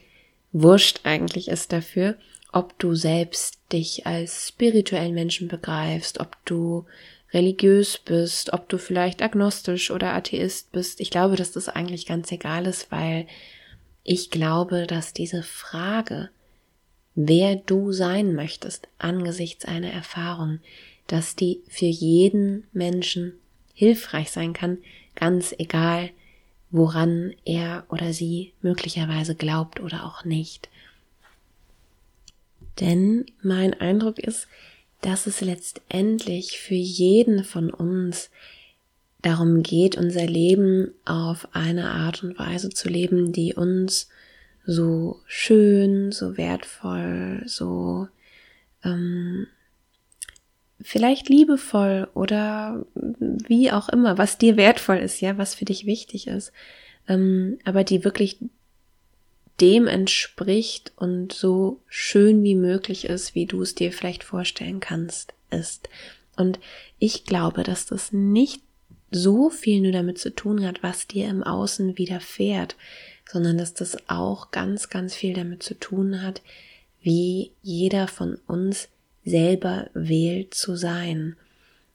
wurscht 0.51 1.01
eigentlich 1.03 1.49
ist 1.49 1.71
dafür, 1.71 2.15
ob 2.51 2.79
du 2.79 2.95
selbst 2.95 3.59
dich 3.71 4.07
als 4.07 4.47
spirituellen 4.47 5.13
Menschen 5.13 5.49
begreifst, 5.49 6.19
ob 6.19 6.35
du 6.45 6.87
religiös 7.31 7.99
bist, 7.99 8.53
ob 8.53 8.69
du 8.69 8.79
vielleicht 8.79 9.21
agnostisch 9.21 9.91
oder 9.91 10.15
Atheist 10.15 10.71
bist. 10.71 10.99
Ich 10.99 11.11
glaube, 11.11 11.35
dass 11.35 11.51
das 11.51 11.69
eigentlich 11.69 12.07
ganz 12.07 12.31
egal 12.31 12.65
ist, 12.65 12.91
weil 12.91 13.27
ich 14.03 14.31
glaube, 14.31 14.87
dass 14.87 15.13
diese 15.13 15.43
Frage, 15.43 16.31
wer 17.21 17.57
du 17.57 17.91
sein 17.91 18.33
möchtest 18.33 18.87
angesichts 18.97 19.65
einer 19.65 19.91
Erfahrung, 19.91 20.59
dass 21.07 21.35
die 21.35 21.59
für 21.67 21.85
jeden 21.85 22.63
Menschen 22.71 23.33
hilfreich 23.73 24.31
sein 24.31 24.53
kann, 24.53 24.77
ganz 25.15 25.53
egal, 25.57 26.11
woran 26.71 27.33
er 27.43 27.85
oder 27.89 28.13
sie 28.13 28.53
möglicherweise 28.61 29.35
glaubt 29.35 29.81
oder 29.81 30.05
auch 30.05 30.23
nicht. 30.23 30.69
Denn 32.79 33.25
mein 33.41 33.73
Eindruck 33.73 34.19
ist, 34.19 34.47
dass 35.01 35.27
es 35.27 35.41
letztendlich 35.41 36.59
für 36.59 36.75
jeden 36.75 37.43
von 37.43 37.69
uns 37.69 38.29
darum 39.21 39.61
geht, 39.61 39.97
unser 39.97 40.25
Leben 40.25 40.93
auf 41.03 41.49
eine 41.51 41.91
Art 41.91 42.23
und 42.23 42.39
Weise 42.39 42.69
zu 42.69 42.87
leben, 42.87 43.33
die 43.33 43.53
uns 43.55 44.07
so 44.69 45.19
schön, 45.25 46.11
so 46.11 46.37
wertvoll, 46.37 47.41
so 47.47 48.07
ähm, 48.83 49.47
vielleicht 50.79 51.27
liebevoll 51.27 52.07
oder 52.13 52.85
wie 52.93 53.71
auch 53.71 53.89
immer, 53.89 54.19
was 54.19 54.37
dir 54.37 54.57
wertvoll 54.57 54.97
ist, 54.97 55.21
ja, 55.21 55.39
was 55.39 55.55
für 55.55 55.65
dich 55.65 55.87
wichtig 55.87 56.27
ist, 56.27 56.51
ähm, 57.07 57.57
aber 57.65 57.83
die 57.83 58.03
wirklich 58.03 58.37
dem 59.59 59.87
entspricht 59.87 60.93
und 60.95 61.33
so 61.33 61.81
schön 61.87 62.43
wie 62.43 62.55
möglich 62.55 63.05
ist, 63.05 63.33
wie 63.33 63.47
du 63.47 63.63
es 63.63 63.73
dir 63.73 63.91
vielleicht 63.91 64.23
vorstellen 64.23 64.79
kannst, 64.79 65.33
ist. 65.49 65.89
Und 66.37 66.59
ich 66.99 67.25
glaube, 67.25 67.63
dass 67.63 67.87
das 67.87 68.13
nicht 68.13 68.61
so 69.09 69.49
viel 69.49 69.81
nur 69.81 69.91
damit 69.91 70.19
zu 70.19 70.33
tun 70.33 70.63
hat, 70.63 70.83
was 70.83 71.07
dir 71.07 71.27
im 71.27 71.43
Außen 71.43 71.97
widerfährt, 71.97 72.75
sondern 73.31 73.57
dass 73.57 73.73
das 73.73 73.97
auch 74.09 74.51
ganz, 74.51 74.89
ganz 74.89 75.13
viel 75.13 75.33
damit 75.35 75.61
zu 75.61 75.75
tun 75.75 76.21
hat, 76.23 76.41
wie 77.01 77.51
jeder 77.61 78.07
von 78.07 78.35
uns 78.47 78.89
selber 79.23 79.89
wählt 79.93 80.53
zu 80.53 80.75
sein. 80.75 81.35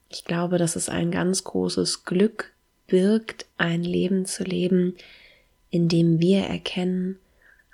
Ich 0.09 0.23
glaube, 0.23 0.57
dass 0.57 0.75
es 0.75 0.87
ein 0.87 1.11
ganz 1.11 1.43
großes 1.43 2.05
Glück 2.05 2.53
birgt, 2.87 3.45
ein 3.57 3.83
Leben 3.83 4.25
zu 4.25 4.43
leben, 4.43 4.95
in 5.69 5.89
dem 5.89 6.21
wir 6.21 6.43
erkennen, 6.43 7.19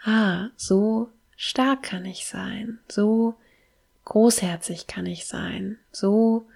ah, 0.04 0.50
so 0.56 1.10
stark 1.36 1.84
kann 1.84 2.06
ich 2.06 2.26
sein, 2.26 2.80
so 2.88 3.36
großherzig 4.06 4.88
kann 4.88 5.06
ich 5.06 5.26
sein, 5.26 5.78
so 5.92 6.48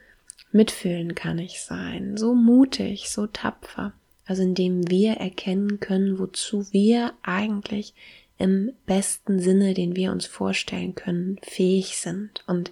mitfühlen 0.51 1.13
kann 1.13 1.37
ich 1.37 1.61
sein, 1.61 2.17
so 2.17 2.33
mutig, 2.33 3.09
so 3.09 3.27
tapfer. 3.27 3.93
Also 4.25 4.43
indem 4.43 4.89
wir 4.89 5.13
erkennen 5.13 5.79
können, 5.79 6.19
wozu 6.19 6.71
wir 6.71 7.13
eigentlich 7.21 7.93
im 8.37 8.73
besten 8.85 9.39
Sinne, 9.39 9.73
den 9.73 9.95
wir 9.95 10.11
uns 10.11 10.25
vorstellen 10.25 10.95
können, 10.95 11.39
fähig 11.41 11.97
sind. 11.97 12.43
Und 12.47 12.71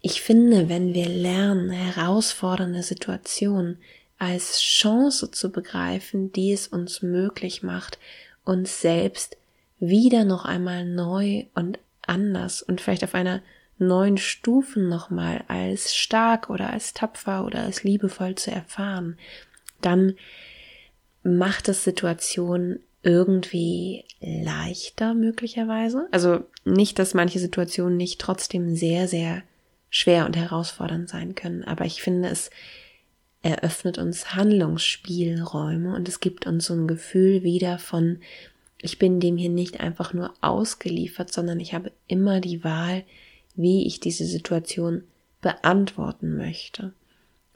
ich 0.00 0.20
finde, 0.22 0.68
wenn 0.68 0.94
wir 0.94 1.08
lernen, 1.08 1.70
herausfordernde 1.70 2.82
Situationen 2.82 3.78
als 4.18 4.60
Chance 4.60 5.30
zu 5.30 5.50
begreifen, 5.50 6.32
die 6.32 6.52
es 6.52 6.66
uns 6.66 7.02
möglich 7.02 7.62
macht, 7.62 7.98
uns 8.44 8.80
selbst 8.80 9.36
wieder 9.78 10.24
noch 10.24 10.44
einmal 10.44 10.84
neu 10.84 11.44
und 11.54 11.78
anders 12.02 12.62
und 12.62 12.80
vielleicht 12.80 13.04
auf 13.04 13.14
einer 13.14 13.42
neuen 13.78 14.18
Stufen 14.18 14.88
nochmal 14.88 15.44
als 15.46 15.94
stark 15.94 16.50
oder 16.50 16.70
als 16.70 16.94
tapfer 16.94 17.44
oder 17.44 17.62
als 17.62 17.84
liebevoll 17.84 18.34
zu 18.34 18.50
erfahren, 18.50 19.16
dann 19.80 20.14
macht 21.22 21.68
es 21.68 21.84
Situationen 21.84 22.80
irgendwie 23.02 24.04
leichter 24.20 25.14
möglicherweise. 25.14 26.08
Also 26.10 26.44
nicht, 26.64 26.98
dass 26.98 27.14
manche 27.14 27.38
Situationen 27.38 27.96
nicht 27.96 28.20
trotzdem 28.20 28.74
sehr, 28.74 29.08
sehr 29.08 29.42
schwer 29.90 30.26
und 30.26 30.36
herausfordernd 30.36 31.08
sein 31.08 31.34
können, 31.34 31.64
aber 31.64 31.84
ich 31.84 32.02
finde 32.02 32.28
es 32.28 32.50
eröffnet 33.40 33.98
uns 33.98 34.34
Handlungsspielräume 34.34 35.94
und 35.94 36.08
es 36.08 36.20
gibt 36.20 36.46
uns 36.46 36.66
so 36.66 36.74
ein 36.74 36.88
Gefühl 36.88 37.44
wieder 37.44 37.78
von, 37.78 38.18
ich 38.80 38.98
bin 38.98 39.20
dem 39.20 39.36
hier 39.36 39.48
nicht 39.48 39.80
einfach 39.80 40.12
nur 40.12 40.34
ausgeliefert, 40.40 41.32
sondern 41.32 41.60
ich 41.60 41.72
habe 41.72 41.92
immer 42.06 42.40
die 42.40 42.64
Wahl, 42.64 43.04
wie 43.54 43.86
ich 43.86 44.00
diese 44.00 44.24
Situation 44.24 45.04
beantworten 45.40 46.36
möchte. 46.36 46.92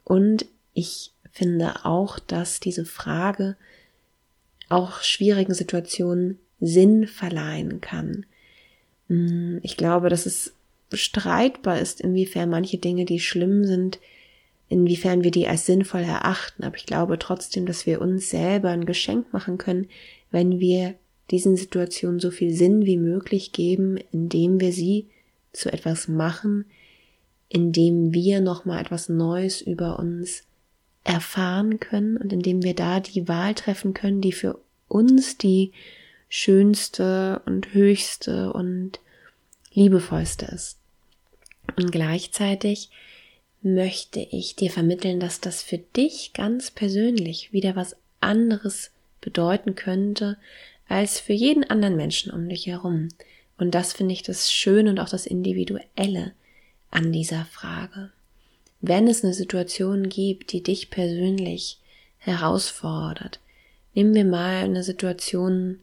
Und 0.03 0.45
ich 0.73 1.12
finde 1.33 1.83
auch, 1.83 2.19
dass 2.19 2.59
diese 2.59 2.85
Frage 2.85 3.57
auch 4.69 5.01
schwierigen 5.01 5.53
Situationen 5.53 6.39
Sinn 6.61 7.07
verleihen 7.07 7.81
kann. 7.81 8.25
Hm, 9.07 9.59
ich 9.63 9.75
glaube, 9.75 10.09
dass 10.09 10.25
es 10.25 10.53
streitbar 10.93 11.79
ist, 11.79 11.99
inwiefern 12.01 12.49
manche 12.49 12.77
Dinge, 12.77 13.05
die 13.05 13.19
schlimm 13.19 13.65
sind, 13.65 13.99
inwiefern 14.69 15.23
wir 15.23 15.31
die 15.31 15.47
als 15.47 15.65
sinnvoll 15.65 16.01
erachten. 16.01 16.63
Aber 16.63 16.77
ich 16.77 16.85
glaube 16.85 17.17
trotzdem, 17.19 17.65
dass 17.65 17.85
wir 17.85 17.99
uns 17.99 18.29
selber 18.29 18.69
ein 18.69 18.85
Geschenk 18.85 19.33
machen 19.33 19.57
können, 19.57 19.87
wenn 20.31 20.59
wir 20.59 20.95
diesen 21.31 21.57
Situationen 21.57 22.19
so 22.19 22.31
viel 22.31 22.53
Sinn 22.53 22.85
wie 22.85 22.97
möglich 22.97 23.51
geben, 23.53 23.97
indem 24.11 24.59
wir 24.59 24.71
sie 24.71 25.07
zu 25.51 25.71
etwas 25.73 26.07
machen, 26.07 26.65
indem 27.49 28.13
wir 28.13 28.39
nochmal 28.39 28.81
etwas 28.81 29.09
Neues 29.09 29.61
über 29.61 29.99
uns 29.99 30.43
erfahren 31.03 31.79
können 31.79 32.17
und 32.17 32.31
indem 32.31 32.63
wir 32.63 32.75
da 32.75 32.99
die 32.99 33.27
Wahl 33.27 33.53
treffen 33.55 33.93
können, 33.93 34.21
die 34.21 34.31
für 34.31 34.59
uns 34.87 35.37
die 35.37 35.73
schönste 36.29 37.41
und 37.45 37.73
höchste 37.73 38.53
und 38.53 38.99
liebevollste 39.73 40.45
ist. 40.45 40.77
Und 41.75 41.91
gleichzeitig 41.91 42.89
möchte 43.61 44.19
ich 44.19 44.55
dir 44.55 44.69
vermitteln, 44.69 45.19
dass 45.19 45.39
das 45.39 45.61
für 45.61 45.77
dich 45.77 46.31
ganz 46.33 46.71
persönlich 46.71 47.53
wieder 47.53 47.75
was 47.75 47.95
anderes 48.19 48.91
bedeuten 49.21 49.75
könnte, 49.75 50.37
als 50.87 51.19
für 51.19 51.33
jeden 51.33 51.63
anderen 51.63 51.95
Menschen 51.95 52.31
um 52.31 52.47
dich 52.49 52.67
herum. 52.67 53.09
Und 53.57 53.73
das 53.75 53.93
finde 53.93 54.13
ich 54.13 54.23
das 54.23 54.51
Schöne 54.51 54.89
und 54.89 54.99
auch 54.99 55.09
das 55.09 55.25
Individuelle 55.25 56.33
an 56.91 57.11
dieser 57.11 57.45
Frage. 57.45 58.11
Wenn 58.85 59.07
es 59.07 59.23
eine 59.23 59.33
Situation 59.33 60.09
gibt, 60.09 60.51
die 60.51 60.61
dich 60.61 60.89
persönlich 60.89 61.79
herausfordert, 62.17 63.39
nehmen 63.93 64.13
wir 64.13 64.25
mal 64.25 64.65
eine 64.65 64.83
Situation 64.83 65.79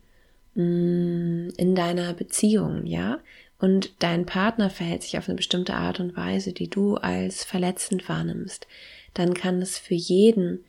mm, 0.54 1.48
in 1.56 1.74
deiner 1.74 2.12
Beziehung, 2.12 2.84
ja, 2.84 3.20
und 3.58 3.94
dein 4.00 4.26
Partner 4.26 4.68
verhält 4.68 5.02
sich 5.02 5.16
auf 5.16 5.28
eine 5.28 5.36
bestimmte 5.36 5.72
Art 5.72 5.98
und 5.98 6.14
Weise, 6.14 6.52
die 6.52 6.68
du 6.68 6.96
als 6.96 7.42
verletzend 7.42 8.06
wahrnimmst, 8.06 8.66
dann 9.14 9.32
kann 9.32 9.62
es 9.62 9.78
für 9.78 9.94
jeden 9.94 10.62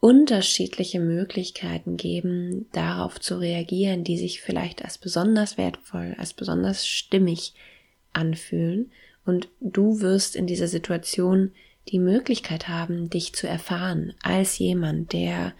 unterschiedliche 0.00 1.00
Möglichkeiten 1.00 1.98
geben, 1.98 2.64
darauf 2.72 3.20
zu 3.20 3.38
reagieren, 3.38 4.04
die 4.04 4.16
sich 4.16 4.40
vielleicht 4.40 4.82
als 4.86 4.96
besonders 4.96 5.58
wertvoll, 5.58 6.14
als 6.16 6.32
besonders 6.32 6.86
stimmig 6.86 7.52
anfühlen. 8.14 8.90
Und 9.26 9.48
du 9.60 10.00
wirst 10.00 10.36
in 10.36 10.46
dieser 10.46 10.68
Situation 10.68 11.52
die 11.88 11.98
Möglichkeit 11.98 12.68
haben, 12.68 13.10
dich 13.10 13.34
zu 13.34 13.46
erfahren 13.46 14.14
als 14.22 14.58
jemand, 14.58 15.12
der 15.12 15.52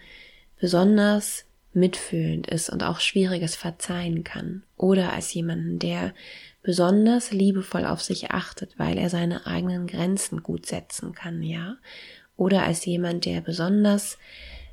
besonders 0.59 1.45
mitfühlend 1.73 2.47
ist 2.47 2.69
und 2.69 2.81
auch 2.81 2.99
Schwieriges 2.99 3.55
verzeihen 3.55 4.23
kann. 4.23 4.63
Oder 4.77 5.13
als 5.13 5.31
jemanden, 5.33 5.77
der 5.77 6.13
besonders 6.63 7.31
liebevoll 7.31 7.85
auf 7.85 8.01
sich 8.01 8.31
achtet, 8.31 8.79
weil 8.79 8.97
er 8.97 9.09
seine 9.09 9.45
eigenen 9.45 9.85
Grenzen 9.85 10.41
gut 10.41 10.65
setzen 10.65 11.13
kann, 11.13 11.43
ja 11.43 11.77
oder 12.37 12.63
als 12.63 12.85
jemand, 12.85 13.25
der 13.25 13.41
besonders 13.41 14.17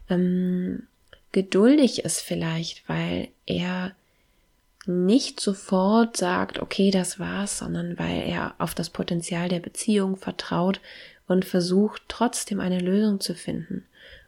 ähm, 0.09 0.87
geduldig 1.33 2.05
ist 2.05 2.21
vielleicht, 2.21 2.89
weil 2.89 3.29
er 3.47 3.97
nicht 4.87 5.41
sofort 5.41 6.17
sagt, 6.17 6.59
okay, 6.61 6.91
das 6.91 7.19
war's, 7.19 7.59
sondern 7.59 7.99
weil 7.99 8.23
er 8.27 8.55
auf 8.59 8.75
das 8.75 8.91
Potenzial 8.91 9.49
der 9.49 9.61
Beziehung 9.61 10.17
vertraut 10.17 10.81
und 11.27 11.45
versucht 11.45 12.03
trotzdem 12.09 12.61
eine 12.61 12.81
Lösung 12.81 13.21
zu 13.21 13.35
finden. 13.35 13.85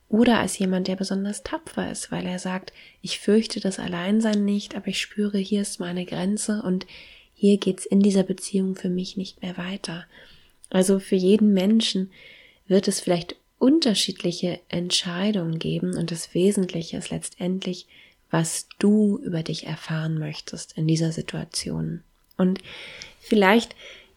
Oder 0.08 0.38
als 0.38 0.58
jemand, 0.58 0.86
der 0.86 0.96
besonders 0.96 1.42
tapfer 1.42 1.90
ist, 1.90 2.12
weil 2.12 2.26
er 2.26 2.38
sagt, 2.38 2.72
ich 3.02 3.18
fürchte 3.18 3.60
das 3.60 3.78
Alleinsein 3.78 4.44
nicht, 4.44 4.76
aber 4.76 4.88
ich 4.88 5.00
spüre, 5.00 5.38
hier 5.38 5.62
ist 5.62 5.80
meine 5.80 6.04
Grenze 6.04 6.62
und 6.62 6.86
hier 7.34 7.58
geht's 7.58 7.84
in 7.84 8.00
dieser 8.00 8.22
Beziehung 8.22 8.76
für 8.76 8.88
mich 8.88 9.16
nicht 9.16 9.42
mehr 9.42 9.58
weiter. 9.58 10.06
Also 10.70 11.00
für 11.00 11.16
jeden 11.16 11.52
Menschen 11.52 12.10
wird 12.68 12.88
es 12.88 13.00
vielleicht 13.00 13.36
unterschiedliche 13.58 14.60
Entscheidungen 14.68 15.58
geben 15.58 15.96
und 15.96 16.10
das 16.10 16.34
Wesentliche 16.34 16.98
ist 16.98 17.10
letztendlich, 17.10 17.86
was 18.30 18.68
du 18.78 19.18
über 19.18 19.42
dich 19.42 19.66
erfahren 19.66 20.18
möchtest 20.18 20.76
in 20.76 20.86
dieser 20.86 21.12
Situation. 21.12 22.02
Und 22.36 22.60
vielleicht 23.20 23.74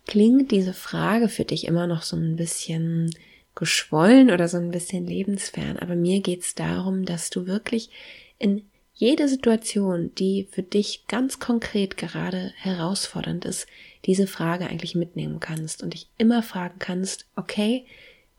klingt 0.07 0.51
diese 0.51 0.73
Frage 0.73 1.29
für 1.29 1.45
dich 1.45 1.65
immer 1.65 1.87
noch 1.87 2.01
so 2.01 2.17
ein 2.17 2.35
bisschen 2.35 3.11
geschwollen 3.55 4.31
oder 4.31 4.47
so 4.47 4.57
ein 4.57 4.71
bisschen 4.71 5.05
lebensfern, 5.05 5.77
aber 5.77 5.95
mir 5.95 6.21
geht's 6.21 6.55
darum, 6.55 7.05
dass 7.05 7.29
du 7.29 7.45
wirklich 7.45 7.89
in 8.37 8.63
jede 8.93 9.29
Situation, 9.29 10.11
die 10.15 10.47
für 10.51 10.63
dich 10.63 11.05
ganz 11.07 11.39
konkret 11.39 11.95
gerade 11.95 12.53
herausfordernd 12.57 13.45
ist, 13.45 13.67
diese 14.05 14.27
Frage 14.27 14.67
eigentlich 14.67 14.95
mitnehmen 14.95 15.39
kannst 15.39 15.83
und 15.83 15.93
dich 15.93 16.07
immer 16.17 16.43
fragen 16.43 16.79
kannst, 16.79 17.25
okay, 17.35 17.85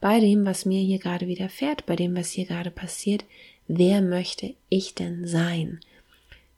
bei 0.00 0.20
dem, 0.20 0.44
was 0.44 0.66
mir 0.66 0.80
hier 0.80 0.98
gerade 0.98 1.28
widerfährt, 1.28 1.86
bei 1.86 1.96
dem, 1.96 2.16
was 2.16 2.30
hier 2.30 2.46
gerade 2.46 2.70
passiert, 2.70 3.24
wer 3.72 4.02
möchte 4.02 4.54
ich 4.68 4.94
denn 4.94 5.26
sein? 5.28 5.80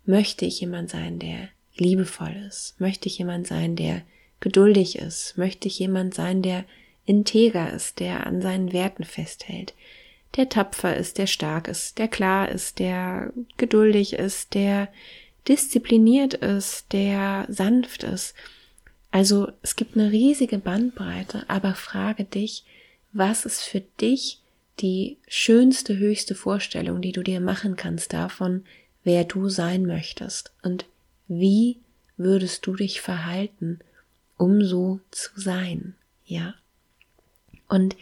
Möchte 0.06 0.46
ich 0.46 0.60
jemand 0.60 0.90
sein, 0.90 1.18
der 1.18 1.48
liebevoll 1.76 2.34
ist? 2.48 2.80
Möchte 2.80 3.08
ich 3.08 3.18
jemand 3.18 3.46
sein, 3.46 3.76
der 3.76 4.02
geduldig 4.40 4.98
ist? 4.98 5.36
Möchte 5.36 5.68
ich 5.68 5.78
jemand 5.78 6.14
sein, 6.14 6.40
der 6.40 6.64
integer 7.04 7.72
ist, 7.72 8.00
der 8.00 8.26
an 8.26 8.40
seinen 8.40 8.72
Werten 8.72 9.04
festhält, 9.04 9.74
der 10.36 10.48
tapfer 10.48 10.96
ist, 10.96 11.18
der 11.18 11.26
stark 11.26 11.68
ist, 11.68 11.98
der 11.98 12.08
klar 12.08 12.48
ist, 12.48 12.78
der 12.78 13.32
geduldig 13.58 14.14
ist, 14.14 14.54
der 14.54 14.88
diszipliniert 15.48 16.34
ist, 16.34 16.92
der 16.92 17.44
sanft 17.48 18.04
ist. 18.04 18.34
Also 19.10 19.48
es 19.60 19.76
gibt 19.76 19.96
eine 19.96 20.10
riesige 20.10 20.56
Bandbreite, 20.56 21.44
aber 21.48 21.74
frage 21.74 22.24
dich, 22.24 22.64
was 23.12 23.44
ist 23.44 23.60
für 23.60 23.80
dich 24.00 24.41
die 24.80 25.18
schönste, 25.28 25.96
höchste 25.96 26.34
Vorstellung, 26.34 27.02
die 27.02 27.12
du 27.12 27.22
dir 27.22 27.40
machen 27.40 27.76
kannst 27.76 28.12
davon, 28.12 28.64
wer 29.04 29.24
du 29.24 29.48
sein 29.48 29.86
möchtest 29.86 30.52
und 30.62 30.86
wie 31.28 31.78
würdest 32.16 32.66
du 32.66 32.74
dich 32.74 33.00
verhalten, 33.00 33.80
um 34.36 34.64
so 34.64 35.00
zu 35.10 35.30
sein, 35.36 35.94
ja? 36.24 36.54
Und 37.68 37.96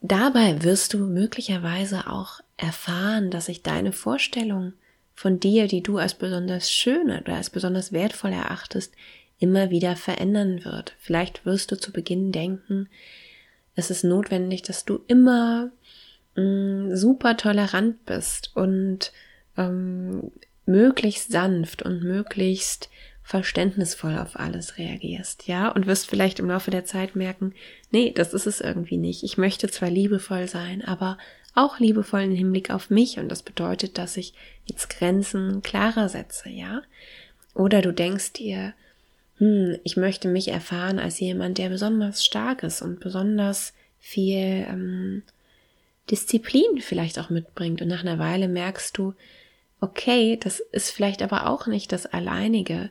dabei 0.00 0.62
wirst 0.62 0.94
du 0.94 0.98
möglicherweise 0.98 2.10
auch 2.10 2.40
erfahren, 2.56 3.30
dass 3.30 3.46
sich 3.46 3.62
deine 3.62 3.92
Vorstellung 3.92 4.74
von 5.14 5.40
dir, 5.40 5.66
die 5.66 5.82
du 5.82 5.98
als 5.98 6.14
besonders 6.14 6.70
schön 6.70 7.10
oder 7.10 7.34
als 7.34 7.50
besonders 7.50 7.92
wertvoll 7.92 8.32
erachtest, 8.32 8.94
immer 9.38 9.70
wieder 9.70 9.96
verändern 9.96 10.64
wird. 10.64 10.94
Vielleicht 10.98 11.44
wirst 11.46 11.72
du 11.72 11.78
zu 11.78 11.92
Beginn 11.92 12.32
denken, 12.32 12.88
es 13.74 13.90
ist 13.90 14.04
notwendig, 14.04 14.62
dass 14.62 14.84
du 14.84 15.00
immer 15.06 15.70
mh, 16.36 16.42
mm, 16.42 16.96
super 16.96 17.36
tolerant 17.36 18.04
bist 18.04 18.52
und 18.54 19.12
ähm, 19.56 20.30
möglichst 20.66 21.32
sanft 21.32 21.82
und 21.82 22.02
möglichst 22.02 22.88
verständnisvoll 23.22 24.18
auf 24.18 24.38
alles 24.38 24.76
reagierst, 24.76 25.46
ja, 25.46 25.68
und 25.68 25.86
wirst 25.86 26.08
vielleicht 26.08 26.40
im 26.40 26.48
Laufe 26.48 26.72
der 26.72 26.84
Zeit 26.84 27.14
merken, 27.14 27.54
nee, 27.92 28.12
das 28.12 28.34
ist 28.34 28.46
es 28.46 28.60
irgendwie 28.60 28.96
nicht. 28.96 29.22
Ich 29.22 29.38
möchte 29.38 29.70
zwar 29.70 29.88
liebevoll 29.88 30.48
sein, 30.48 30.84
aber 30.84 31.16
auch 31.54 31.78
liebevoll 31.78 32.22
im 32.22 32.34
Hinblick 32.34 32.70
auf 32.70 32.90
mich 32.90 33.18
und 33.18 33.28
das 33.28 33.42
bedeutet, 33.42 33.98
dass 33.98 34.16
ich 34.16 34.34
jetzt 34.64 34.90
Grenzen 34.90 35.62
klarer 35.62 36.08
setze, 36.08 36.48
ja? 36.48 36.82
Oder 37.54 37.82
du 37.82 37.92
denkst 37.92 38.32
dir, 38.32 38.74
hm, 39.40 39.78
ich 39.82 39.96
möchte 39.96 40.28
mich 40.28 40.48
erfahren 40.48 40.98
als 40.98 41.20
jemand, 41.20 41.58
der 41.58 41.68
besonders 41.68 42.24
stark 42.24 42.62
ist 42.62 42.80
und 42.80 43.00
besonders 43.00 43.74
viel 43.98 44.66
ähm, 44.68 45.22
Disziplin 46.10 46.80
vielleicht 46.80 47.18
auch 47.18 47.28
mitbringt 47.28 47.82
und 47.82 47.88
nach 47.88 48.00
einer 48.00 48.18
Weile 48.18 48.48
merkst 48.48 48.96
du, 48.96 49.14
okay, 49.80 50.38
das 50.40 50.60
ist 50.60 50.90
vielleicht 50.90 51.22
aber 51.22 51.48
auch 51.48 51.66
nicht 51.66 51.92
das 51.92 52.06
Alleinige, 52.06 52.90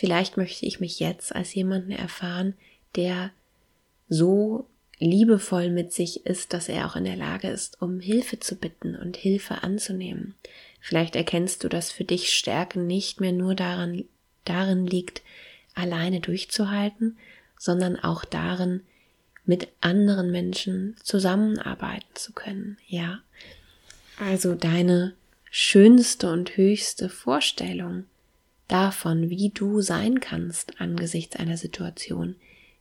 Vielleicht 0.00 0.38
möchte 0.38 0.64
ich 0.64 0.80
mich 0.80 0.98
jetzt 0.98 1.34
als 1.36 1.52
jemanden 1.54 1.90
erfahren, 1.90 2.54
der 2.96 3.32
so 4.08 4.66
liebevoll 4.98 5.68
mit 5.68 5.92
sich 5.92 6.24
ist, 6.24 6.54
dass 6.54 6.70
er 6.70 6.86
auch 6.86 6.96
in 6.96 7.04
der 7.04 7.16
Lage 7.16 7.50
ist, 7.50 7.82
um 7.82 8.00
Hilfe 8.00 8.40
zu 8.40 8.56
bitten 8.56 8.96
und 8.96 9.18
Hilfe 9.18 9.62
anzunehmen. 9.62 10.36
Vielleicht 10.80 11.16
erkennst 11.16 11.64
du, 11.64 11.68
dass 11.68 11.92
für 11.92 12.04
dich 12.04 12.32
Stärke 12.32 12.80
nicht 12.80 13.20
mehr 13.20 13.32
nur 13.32 13.54
daran, 13.54 14.04
darin 14.46 14.86
liegt, 14.86 15.20
alleine 15.80 16.20
durchzuhalten, 16.20 17.16
sondern 17.58 17.96
auch 17.96 18.24
darin, 18.24 18.82
mit 19.44 19.68
anderen 19.80 20.30
Menschen 20.30 20.96
zusammenarbeiten 21.02 22.14
zu 22.14 22.32
können, 22.32 22.78
ja. 22.86 23.20
Also 24.18 24.54
deine 24.54 25.14
schönste 25.50 26.30
und 26.30 26.56
höchste 26.56 27.08
Vorstellung 27.08 28.04
davon, 28.68 29.30
wie 29.30 29.50
du 29.50 29.80
sein 29.80 30.20
kannst 30.20 30.80
angesichts 30.80 31.36
einer 31.36 31.56
Situation, 31.56 32.36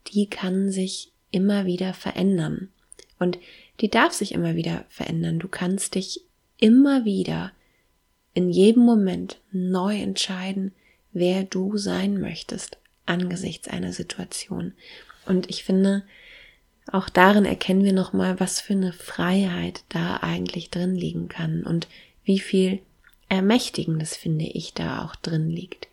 die 0.08 0.30
kann 0.30 0.72
sich 0.72 1.12
immer 1.32 1.66
wieder 1.66 1.94
verändern. 1.94 2.70
Und 3.18 3.40
die 3.80 3.90
darf 3.90 4.14
sich 4.14 4.34
immer 4.34 4.56
wieder 4.56 4.86
verändern. 4.90 5.40
Du 5.40 5.48
kannst 5.48 5.96
dich 5.96 6.22
immer 6.58 7.06
wieder 7.06 7.52
in 8.34 8.50
jedem 8.50 8.84
Moment 8.84 9.40
neu 9.52 9.98
entscheiden, 9.98 10.74
wer 11.12 11.44
du 11.44 11.78
sein 11.78 12.20
möchtest 12.20 12.78
angesichts 13.10 13.68
einer 13.68 13.94
Situation. 13.94 14.74
Und 15.26 15.50
ich 15.50 15.64
finde, 15.64 16.04
auch 16.92 17.10
darin 17.10 17.46
erkennen 17.46 17.84
wir 17.84 17.94
nochmal, 17.94 18.40
was 18.40 18.62
für 18.62 18.74
eine 18.74 18.94
Freiheit 18.94 19.84
da 19.90 20.18
eigentlich 20.18 20.70
drin 20.70 20.96
liegen 20.96 21.28
kann 21.28 21.64
und 21.64 21.88
wie 22.24 22.40
viel 22.40 22.80
Ermächtigendes, 23.28 24.16
finde 24.16 24.46
ich, 24.46 24.74
da 24.74 25.04
auch 25.04 25.16
drin 25.16 25.50
liegt. 25.50 25.88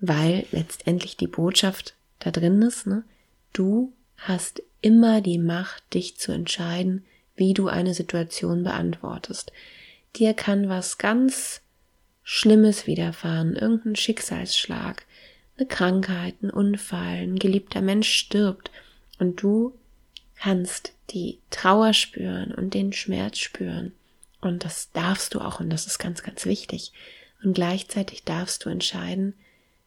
Weil 0.00 0.46
letztendlich 0.50 1.16
die 1.16 1.28
Botschaft 1.28 1.94
da 2.18 2.30
drin 2.30 2.62
ist, 2.62 2.86
ne? 2.86 3.04
du 3.52 3.92
hast 4.16 4.62
immer 4.80 5.20
die 5.20 5.38
Macht, 5.38 5.94
dich 5.94 6.16
zu 6.16 6.32
entscheiden, 6.32 7.04
wie 7.36 7.54
du 7.54 7.68
eine 7.68 7.94
Situation 7.94 8.64
beantwortest. 8.64 9.52
Dir 10.16 10.34
kann 10.34 10.68
was 10.68 10.98
ganz 10.98 11.60
Schlimmes 12.22 12.86
widerfahren, 12.86 13.54
irgendein 13.54 13.96
Schicksalsschlag, 13.96 15.06
eine 15.62 15.68
Krankheit, 15.68 16.42
ein 16.42 16.50
Unfall, 16.50 17.18
ein 17.18 17.38
geliebter 17.38 17.82
Mensch 17.82 18.10
stirbt 18.12 18.70
und 19.18 19.42
du 19.42 19.72
kannst 20.34 20.92
die 21.10 21.38
Trauer 21.50 21.92
spüren 21.92 22.52
und 22.52 22.74
den 22.74 22.92
Schmerz 22.92 23.38
spüren 23.38 23.92
und 24.40 24.64
das 24.64 24.90
darfst 24.92 25.34
du 25.34 25.40
auch 25.40 25.60
und 25.60 25.70
das 25.70 25.86
ist 25.86 25.98
ganz, 25.98 26.22
ganz 26.22 26.46
wichtig. 26.46 26.92
Und 27.44 27.54
gleichzeitig 27.54 28.24
darfst 28.24 28.64
du 28.64 28.70
entscheiden, 28.70 29.34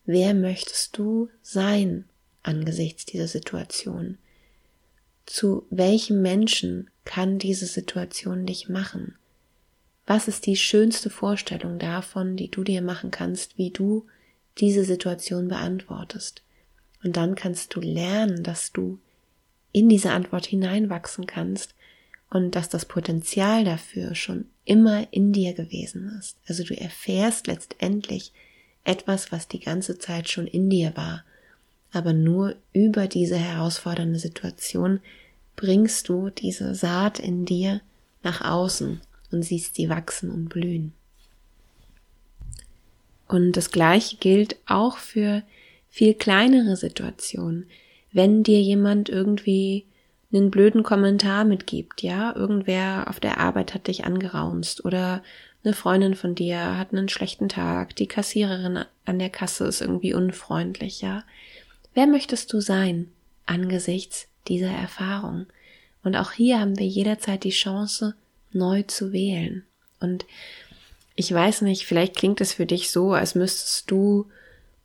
wer 0.05 0.33
möchtest 0.33 0.97
du 0.97 1.29
sein 1.41 2.05
angesichts 2.43 3.05
dieser 3.05 3.27
Situation? 3.27 4.17
Zu 5.25 5.65
welchem 5.69 6.21
Menschen 6.21 6.89
kann 7.03 7.37
diese 7.37 7.65
Situation 7.65 8.45
dich 8.45 8.69
machen? 8.69 9.15
Was 10.05 10.27
ist 10.27 10.45
die 10.45 10.55
schönste 10.55 11.09
Vorstellung 11.09 11.79
davon, 11.79 12.37
die 12.37 12.49
du 12.49 12.63
dir 12.63 12.81
machen 12.81 13.11
kannst, 13.11 13.57
wie 13.57 13.71
du 13.71 14.05
diese 14.57 14.83
Situation 14.83 15.47
beantwortest? 15.47 16.43
Und 17.03 17.17
dann 17.17 17.35
kannst 17.35 17.75
du 17.75 17.81
lernen, 17.81 18.43
dass 18.43 18.71
du 18.71 18.99
in 19.71 19.89
diese 19.89 20.11
Antwort 20.11 20.45
hineinwachsen 20.45 21.27
kannst 21.27 21.75
und 22.29 22.55
dass 22.55 22.69
das 22.69 22.85
Potenzial 22.85 23.63
dafür 23.63 24.15
schon 24.15 24.45
immer 24.65 25.07
in 25.11 25.31
dir 25.31 25.53
gewesen 25.53 26.17
ist. 26.19 26.37
Also 26.47 26.63
du 26.63 26.79
erfährst 26.79 27.47
letztendlich 27.47 28.31
etwas, 28.83 29.31
was 29.31 29.47
die 29.47 29.59
ganze 29.59 29.99
Zeit 29.99 30.29
schon 30.29 30.47
in 30.47 30.69
dir 30.69 30.95
war. 30.95 31.23
Aber 31.91 32.13
nur 32.13 32.55
über 32.73 33.07
diese 33.07 33.37
herausfordernde 33.37 34.19
Situation 34.19 34.99
bringst 35.55 36.09
du 36.09 36.29
diese 36.29 36.75
Saat 36.75 37.19
in 37.19 37.45
dir 37.45 37.81
nach 38.23 38.41
außen 38.41 39.01
und 39.31 39.43
siehst 39.43 39.75
sie 39.75 39.89
wachsen 39.89 40.29
und 40.29 40.49
blühen. 40.49 40.93
Und 43.27 43.53
das 43.53 43.71
Gleiche 43.71 44.17
gilt 44.17 44.55
auch 44.65 44.97
für 44.97 45.43
viel 45.89 46.13
kleinere 46.13 46.75
Situationen. 46.75 47.67
Wenn 48.11 48.43
dir 48.43 48.61
jemand 48.61 49.09
irgendwie 49.09 49.85
einen 50.33 50.51
blöden 50.51 50.83
Kommentar 50.83 51.45
mitgibt, 51.45 52.01
ja, 52.01 52.35
irgendwer 52.35 53.05
auf 53.09 53.19
der 53.19 53.39
Arbeit 53.39 53.73
hat 53.73 53.87
dich 53.87 54.05
angeraunzt 54.05 54.83
oder 54.85 55.23
eine 55.63 55.73
Freundin 55.73 56.13
von 56.13 56.35
dir 56.35 56.77
hat 56.77 56.93
einen 56.93 57.09
schlechten 57.09 57.49
Tag, 57.49 57.95
die 57.95 58.07
Kassiererin 58.07 58.85
an 59.05 59.19
der 59.19 59.29
Kasse 59.29 59.65
ist 59.65 59.81
irgendwie 59.81 60.13
unfreundlich, 60.13 61.01
ja. 61.01 61.23
Wer 61.93 62.07
möchtest 62.07 62.51
du 62.53 62.59
sein 62.59 63.09
angesichts 63.45 64.27
dieser 64.47 64.69
Erfahrung? 64.69 65.47
Und 66.03 66.15
auch 66.15 66.33
hier 66.33 66.59
haben 66.59 66.77
wir 66.77 66.85
jederzeit 66.85 67.43
die 67.43 67.49
Chance, 67.49 68.15
neu 68.51 68.83
zu 68.83 69.11
wählen. 69.11 69.63
Und 69.99 70.25
ich 71.15 71.33
weiß 71.33 71.61
nicht, 71.61 71.85
vielleicht 71.85 72.15
klingt 72.15 72.41
es 72.41 72.53
für 72.53 72.65
dich 72.65 72.91
so, 72.91 73.13
als 73.13 73.35
müsstest 73.35 73.89
du 73.89 74.27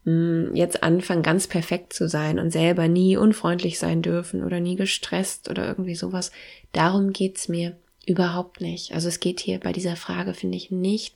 mh, 0.04 0.12
hm, 0.48 0.56
jetzt 0.56 0.82
anfangen, 0.82 1.22
ganz 1.22 1.46
perfekt 1.46 1.92
zu 1.92 2.08
sein 2.08 2.38
und 2.38 2.50
selber 2.50 2.88
nie 2.88 3.16
unfreundlich 3.16 3.78
sein 3.78 4.02
dürfen 4.02 4.44
oder 4.44 4.60
nie 4.60 4.76
gestresst 4.76 5.50
oder 5.50 5.66
irgendwie 5.66 5.96
sowas. 5.96 6.30
Darum 6.72 7.12
geht's 7.12 7.48
mir 7.48 7.76
überhaupt 8.06 8.60
nicht. 8.60 8.94
Also 8.94 9.08
es 9.08 9.20
geht 9.20 9.40
hier 9.40 9.60
bei 9.60 9.72
dieser 9.72 9.96
Frage, 9.96 10.34
finde 10.34 10.56
ich, 10.56 10.70
nicht 10.70 11.14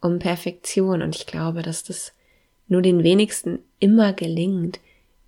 um 0.00 0.18
Perfektion. 0.18 1.02
Und 1.02 1.16
ich 1.16 1.26
glaube, 1.26 1.62
dass 1.62 1.84
das 1.84 2.12
nur 2.68 2.82
den 2.82 3.02
wenigsten 3.02 3.60
immer 3.78 4.12
gelingt, 4.12 4.80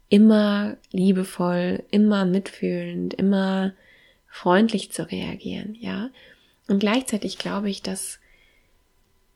immer 0.09 0.77
liebevoll, 0.91 1.83
immer 1.91 2.25
mitfühlend, 2.25 3.15
immer 3.15 3.73
freundlich 4.29 4.93
zu 4.93 5.11
reagieren, 5.11 5.77
ja. 5.79 6.11
Und 6.69 6.79
gleichzeitig 6.79 7.39
glaube 7.39 7.69
ich, 7.69 7.83
dass 7.83 8.19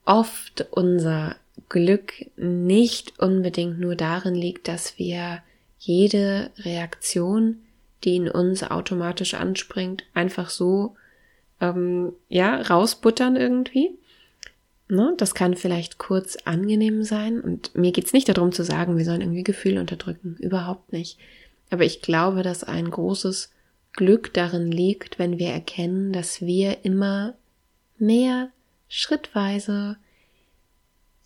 oft 0.07 0.67
unser 0.71 1.37
Glück 1.69 2.13
nicht 2.37 3.19
unbedingt 3.19 3.79
nur 3.79 3.97
darin 3.97 4.35
liegt, 4.35 4.69
dass 4.69 4.99
wir 4.99 5.43
jede 5.79 6.51
Reaktion, 6.59 7.59
die 8.05 8.17
in 8.17 8.29
uns 8.29 8.63
automatisch 8.63 9.35
anspringt, 9.35 10.05
einfach 10.15 10.49
so 10.49 10.97
ähm, 11.61 12.13
ja 12.29 12.61
rausbuttern 12.61 13.37
irgendwie. 13.37 13.91
Ne? 14.89 15.15
Das 15.17 15.35
kann 15.35 15.57
vielleicht 15.57 15.99
kurz 15.99 16.37
angenehm 16.45 17.03
sein 17.03 17.41
und 17.41 17.75
mir 17.75 17.93
geht's 17.93 18.13
nicht 18.13 18.29
darum 18.29 18.53
zu 18.53 18.63
sagen, 18.63 18.97
wir 18.97 19.05
sollen 19.05 19.21
irgendwie 19.21 19.43
Gefühle 19.43 19.81
unterdrücken, 19.81 20.37
überhaupt 20.39 20.93
nicht. 20.93 21.19
Aber 21.71 21.85
ich 21.85 22.01
glaube, 22.01 22.43
dass 22.43 22.63
ein 22.63 22.91
großes 22.91 23.51
Glück 23.93 24.33
darin 24.35 24.71
liegt, 24.71 25.19
wenn 25.19 25.39
wir 25.39 25.49
erkennen, 25.49 26.13
dass 26.13 26.41
wir 26.43 26.85
immer 26.85 27.35
mehr 27.99 28.51
schrittweise 28.89 29.97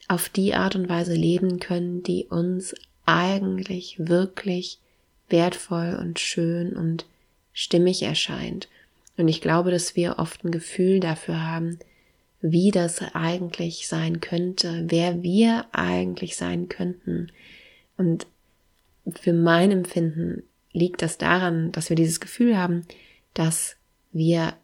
auf 0.09 0.29
die 0.29 0.55
Art 0.55 0.75
und 0.75 0.89
Weise 0.89 1.15
leben 1.15 1.61
können, 1.61 2.03
die 2.03 2.27
uns 2.27 2.75
eigentlich 3.07 3.97
wirklich 3.99 4.79
wertvoll 5.29 5.97
und 6.01 6.19
schön 6.19 6.77
und 6.77 7.07
stimmig 7.53 8.03
erscheint. 8.03 8.69
Und 9.17 9.29
ich 9.29 9.41
glaube, 9.41 9.71
dass 9.71 9.97
wir 9.97 10.19
oft 10.19 10.45
ein 10.45 10.51
Gefühl 10.51 11.01
dafür 11.01 11.43
haben, 11.43 11.79
wie 12.41 12.71
das 12.71 13.03
eigentlich 13.15 13.87
sein 13.87 14.21
könnte, 14.21 14.85
wer 14.89 15.23
wir 15.23 15.67
eigentlich 15.73 16.37
sein 16.37 16.69
könnten. 16.69 17.31
Und 17.97 18.27
für 19.09 19.33
mein 19.33 19.71
Empfinden 19.71 20.43
liegt 20.73 21.03
das 21.03 21.19
daran, 21.19 21.71
dass 21.73 21.91
wir 21.91 21.97
dieses 21.97 22.21
Gefühl 22.21 22.57
haben, 22.57 22.87
dass 23.35 23.77
wir 24.13 24.55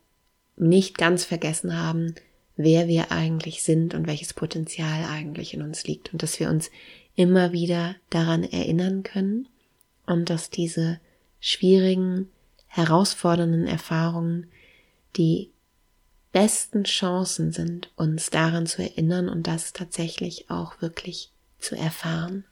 nicht 0.56 0.96
ganz 0.96 1.24
vergessen 1.24 1.78
haben, 1.78 2.14
wer 2.56 2.88
wir 2.88 3.12
eigentlich 3.12 3.62
sind 3.62 3.94
und 3.94 4.06
welches 4.06 4.32
Potenzial 4.32 5.04
eigentlich 5.04 5.54
in 5.54 5.62
uns 5.62 5.84
liegt 5.84 6.12
und 6.12 6.22
dass 6.22 6.40
wir 6.40 6.48
uns 6.48 6.70
immer 7.14 7.52
wieder 7.52 7.96
daran 8.10 8.44
erinnern 8.44 9.02
können 9.02 9.48
und 10.06 10.30
dass 10.30 10.50
diese 10.50 11.00
schwierigen, 11.40 12.30
herausfordernden 12.66 13.66
Erfahrungen 13.66 14.48
die 15.16 15.50
besten 16.32 16.84
Chancen 16.84 17.52
sind, 17.52 17.90
uns 17.96 18.28
daran 18.28 18.66
zu 18.66 18.82
erinnern 18.82 19.28
und 19.28 19.46
das 19.46 19.72
tatsächlich 19.72 20.50
auch 20.50 20.82
wirklich 20.82 21.30
zu 21.58 21.74
erfahren. 21.74 22.44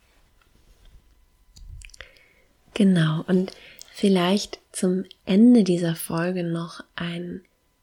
Genau, 2.73 3.23
und 3.27 3.53
vielleicht 3.93 4.59
zum 4.73 5.05
Ende 5.27 5.65
dieser 5.65 5.95
Folge 5.95 6.43
noch 6.43 6.83
ein 6.97 7.43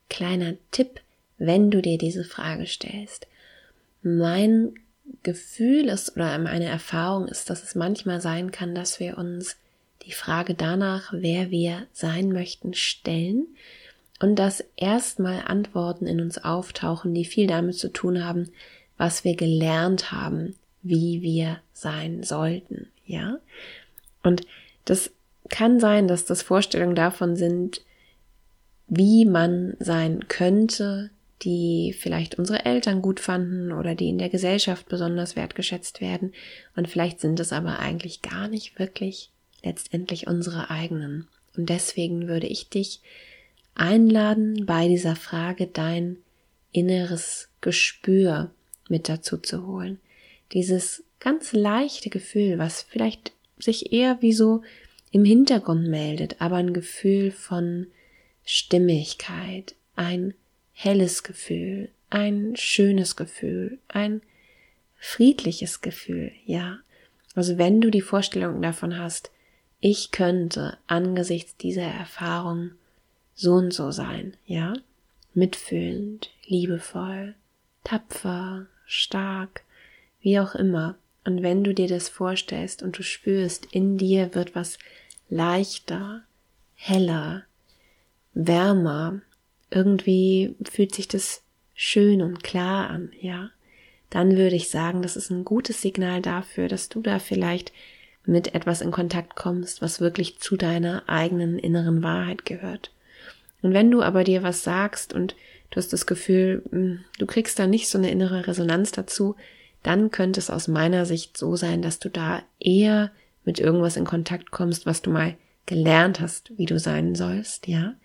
kleiner 0.09 0.55
Tipp, 0.71 1.01
wenn 1.41 1.71
du 1.71 1.81
dir 1.81 1.97
diese 1.97 2.23
Frage 2.23 2.67
stellst. 2.67 3.27
Mein 4.03 4.75
Gefühl 5.23 5.89
ist 5.89 6.15
oder 6.15 6.37
meine 6.37 6.65
Erfahrung 6.65 7.27
ist, 7.27 7.49
dass 7.49 7.63
es 7.63 7.73
manchmal 7.73 8.21
sein 8.21 8.51
kann, 8.51 8.75
dass 8.75 8.99
wir 8.99 9.17
uns 9.17 9.57
die 10.05 10.11
Frage 10.11 10.53
danach, 10.53 11.13
wer 11.13 11.49
wir 11.49 11.87
sein 11.93 12.31
möchten, 12.31 12.73
stellen 12.73 13.47
und 14.19 14.35
dass 14.37 14.63
erstmal 14.75 15.41
Antworten 15.45 16.05
in 16.05 16.21
uns 16.21 16.37
auftauchen, 16.37 17.13
die 17.13 17.25
viel 17.25 17.47
damit 17.47 17.75
zu 17.75 17.91
tun 17.91 18.23
haben, 18.23 18.49
was 18.97 19.23
wir 19.23 19.35
gelernt 19.35 20.11
haben, 20.11 20.55
wie 20.83 21.23
wir 21.23 21.59
sein 21.73 22.21
sollten, 22.21 22.87
ja? 23.05 23.39
Und 24.21 24.45
das 24.85 25.11
kann 25.49 25.79
sein, 25.79 26.07
dass 26.07 26.25
das 26.25 26.43
Vorstellungen 26.43 26.95
davon 26.95 27.35
sind, 27.35 27.81
wie 28.87 29.25
man 29.25 29.75
sein 29.79 30.27
könnte, 30.27 31.09
die 31.43 31.95
vielleicht 31.97 32.37
unsere 32.37 32.65
Eltern 32.65 33.01
gut 33.01 33.19
fanden 33.19 33.71
oder 33.71 33.95
die 33.95 34.09
in 34.09 34.17
der 34.17 34.29
Gesellschaft 34.29 34.87
besonders 34.87 35.35
wertgeschätzt 35.35 36.01
werden. 36.01 36.33
Und 36.75 36.87
vielleicht 36.87 37.19
sind 37.19 37.39
es 37.39 37.51
aber 37.51 37.79
eigentlich 37.79 38.21
gar 38.21 38.47
nicht 38.47 38.77
wirklich 38.77 39.31
letztendlich 39.63 40.27
unsere 40.27 40.69
eigenen. 40.69 41.27
Und 41.55 41.69
deswegen 41.69 42.27
würde 42.27 42.47
ich 42.47 42.69
dich 42.69 43.01
einladen, 43.75 44.65
bei 44.65 44.87
dieser 44.87 45.15
Frage 45.15 45.67
dein 45.67 46.17
inneres 46.71 47.49
Gespür 47.61 48.51
mit 48.89 49.09
dazu 49.09 49.37
zu 49.37 49.65
holen. 49.65 49.99
Dieses 50.53 51.03
ganz 51.19 51.53
leichte 51.53 52.09
Gefühl, 52.09 52.57
was 52.57 52.81
vielleicht 52.81 53.31
sich 53.57 53.93
eher 53.93 54.21
wie 54.21 54.33
so 54.33 54.61
im 55.11 55.25
Hintergrund 55.25 55.87
meldet, 55.87 56.41
aber 56.41 56.57
ein 56.57 56.73
Gefühl 56.73 57.31
von 57.31 57.87
Stimmigkeit, 58.45 59.75
ein 59.95 60.33
helles 60.73 61.23
Gefühl, 61.23 61.89
ein 62.09 62.55
schönes 62.55 63.15
Gefühl, 63.15 63.79
ein 63.87 64.21
friedliches 64.97 65.81
Gefühl, 65.81 66.31
ja. 66.45 66.79
Also 67.35 67.57
wenn 67.57 67.81
du 67.81 67.89
die 67.89 68.01
Vorstellung 68.01 68.61
davon 68.61 68.97
hast, 68.97 69.31
ich 69.79 70.11
könnte 70.11 70.77
angesichts 70.87 71.57
dieser 71.57 71.83
Erfahrung 71.83 72.71
so 73.33 73.53
und 73.53 73.73
so 73.73 73.91
sein, 73.91 74.37
ja, 74.45 74.73
mitfühlend, 75.33 76.31
liebevoll, 76.45 77.35
tapfer, 77.83 78.67
stark, 78.85 79.63
wie 80.21 80.39
auch 80.39 80.53
immer, 80.53 80.97
und 81.23 81.43
wenn 81.43 81.63
du 81.63 81.73
dir 81.73 81.87
das 81.87 82.09
vorstellst 82.09 82.81
und 82.81 82.97
du 82.97 83.03
spürst, 83.03 83.67
in 83.67 83.97
dir 83.97 84.33
wird 84.33 84.55
was 84.55 84.79
leichter, 85.29 86.23
heller, 86.75 87.43
wärmer, 88.33 89.21
irgendwie 89.71 90.55
fühlt 90.63 90.93
sich 90.93 91.07
das 91.07 91.41
schön 91.73 92.21
und 92.21 92.43
klar 92.43 92.89
an, 92.89 93.11
ja, 93.19 93.49
dann 94.09 94.35
würde 94.37 94.55
ich 94.55 94.69
sagen, 94.69 95.01
das 95.01 95.15
ist 95.15 95.31
ein 95.31 95.45
gutes 95.45 95.81
Signal 95.81 96.21
dafür, 96.21 96.67
dass 96.67 96.89
du 96.89 97.01
da 97.01 97.17
vielleicht 97.17 97.71
mit 98.25 98.53
etwas 98.53 98.81
in 98.81 98.91
Kontakt 98.91 99.35
kommst, 99.35 99.81
was 99.81 100.01
wirklich 100.01 100.39
zu 100.39 100.57
deiner 100.57 101.07
eigenen 101.07 101.57
inneren 101.57 102.03
Wahrheit 102.03 102.45
gehört. 102.45 102.91
Und 103.61 103.73
wenn 103.73 103.89
du 103.89 104.01
aber 104.03 104.23
dir 104.23 104.43
was 104.43 104.63
sagst 104.63 105.13
und 105.13 105.35
du 105.71 105.77
hast 105.77 105.93
das 105.93 106.05
Gefühl, 106.05 106.63
hm, 106.69 106.99
du 107.17 107.25
kriegst 107.25 107.57
da 107.57 107.67
nicht 107.67 107.89
so 107.89 107.97
eine 107.97 108.11
innere 108.11 108.47
Resonanz 108.47 108.91
dazu, 108.91 109.35
dann 109.81 110.11
könnte 110.11 110.39
es 110.39 110.49
aus 110.49 110.67
meiner 110.67 111.05
Sicht 111.05 111.37
so 111.37 111.55
sein, 111.55 111.81
dass 111.81 111.99
du 111.99 112.09
da 112.09 112.43
eher 112.59 113.11
mit 113.45 113.59
irgendwas 113.59 113.97
in 113.97 114.05
Kontakt 114.05 114.51
kommst, 114.51 114.85
was 114.85 115.01
du 115.01 115.09
mal 115.09 115.35
gelernt 115.65 116.19
hast, 116.19 116.55
wie 116.57 116.65
du 116.65 116.77
sein 116.77 117.15
sollst, 117.15 117.67
ja, 117.67 117.95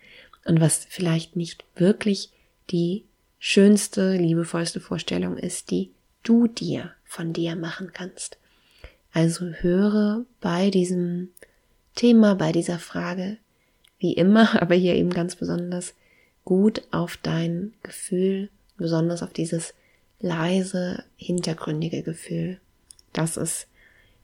und 0.47 0.61
was 0.61 0.87
vielleicht 0.89 1.37
nicht 1.37 1.65
wirklich 1.75 2.31
die 2.71 3.05
schönste, 3.39 4.17
liebevollste 4.17 4.81
Vorstellung 4.81 5.37
ist, 5.37 5.71
die 5.71 5.91
du 6.23 6.47
dir 6.47 6.93
von 7.05 7.33
dir 7.33 7.57
machen 7.57 7.91
kannst. 7.93 8.39
Also 9.13 9.47
höre 9.47 10.25
bei 10.41 10.71
diesem 10.71 11.31
Thema, 11.95 12.35
bei 12.35 12.53
dieser 12.53 12.79
Frage, 12.79 13.39
wie 13.99 14.13
immer, 14.13 14.61
aber 14.63 14.75
hier 14.75 14.95
eben 14.95 15.11
ganz 15.11 15.37
besonders 15.37 15.95
gut 16.45 16.83
auf 16.91 17.17
dein 17.17 17.75
Gefühl, 17.83 18.51
besonders 18.77 19.23
auf 19.23 19.33
dieses 19.33 19.75
leise, 20.21 21.05
hintergründige 21.17 22.03
Gefühl. 22.03 22.61
Das 23.13 23.37
ist 23.37 23.67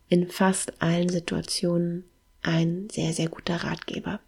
in 0.08 0.28
fast 0.28 0.80
allen 0.82 1.08
Situationen 1.08 2.04
ein 2.42 2.88
sehr, 2.90 3.12
sehr 3.12 3.28
guter 3.28 3.56
Ratgeber. 3.56 4.20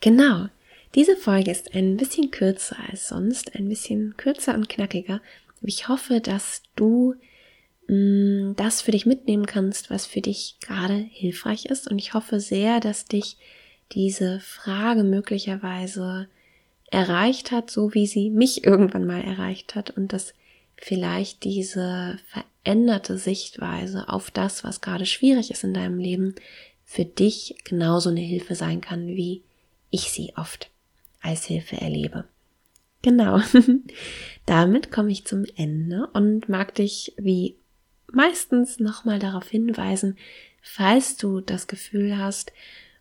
Genau. 0.00 0.48
Diese 0.94 1.16
Folge 1.16 1.50
ist 1.50 1.74
ein 1.74 1.96
bisschen 1.96 2.30
kürzer 2.30 2.76
als 2.90 3.08
sonst, 3.08 3.54
ein 3.54 3.68
bisschen 3.68 4.16
kürzer 4.16 4.54
und 4.54 4.68
knackiger. 4.68 5.20
Ich 5.62 5.88
hoffe, 5.88 6.20
dass 6.20 6.62
du 6.76 7.14
mh, 7.88 7.94
mm, 7.94 8.56
das 8.56 8.80
für 8.80 8.92
dich 8.92 9.06
mitnehmen 9.06 9.46
kannst, 9.46 9.90
was 9.90 10.06
für 10.06 10.20
dich 10.20 10.56
gerade 10.60 10.94
hilfreich 10.94 11.66
ist. 11.66 11.90
Und 11.90 11.98
ich 11.98 12.14
hoffe 12.14 12.40
sehr, 12.40 12.80
dass 12.80 13.06
dich 13.06 13.36
diese 13.92 14.40
Frage 14.40 15.04
möglicherweise 15.04 16.28
erreicht 16.90 17.50
hat, 17.50 17.70
so 17.70 17.92
wie 17.94 18.06
sie 18.06 18.30
mich 18.30 18.64
irgendwann 18.64 19.06
mal 19.06 19.22
erreicht 19.22 19.74
hat 19.74 19.90
und 19.90 20.12
dass 20.12 20.32
vielleicht 20.76 21.44
diese 21.44 22.18
veränderte 22.64 23.18
Sichtweise 23.18 24.08
auf 24.08 24.30
das, 24.30 24.64
was 24.64 24.80
gerade 24.80 25.06
schwierig 25.06 25.50
ist 25.50 25.64
in 25.64 25.74
deinem 25.74 25.98
Leben, 25.98 26.34
für 26.84 27.04
dich 27.04 27.56
genauso 27.64 28.08
eine 28.08 28.20
Hilfe 28.20 28.54
sein 28.54 28.80
kann, 28.80 29.08
wie 29.08 29.42
ich 29.90 30.10
sie 30.10 30.32
oft 30.36 30.70
als 31.20 31.44
Hilfe 31.44 31.80
erlebe. 31.80 32.24
Genau. 33.02 33.40
Damit 34.46 34.90
komme 34.90 35.10
ich 35.10 35.26
zum 35.26 35.44
Ende 35.56 36.08
und 36.12 36.48
mag 36.48 36.74
dich 36.74 37.14
wie 37.16 37.56
meistens 38.10 38.80
nochmal 38.80 39.18
darauf 39.18 39.48
hinweisen, 39.48 40.16
falls 40.62 41.16
du 41.16 41.40
das 41.40 41.66
Gefühl 41.66 42.18
hast, 42.18 42.52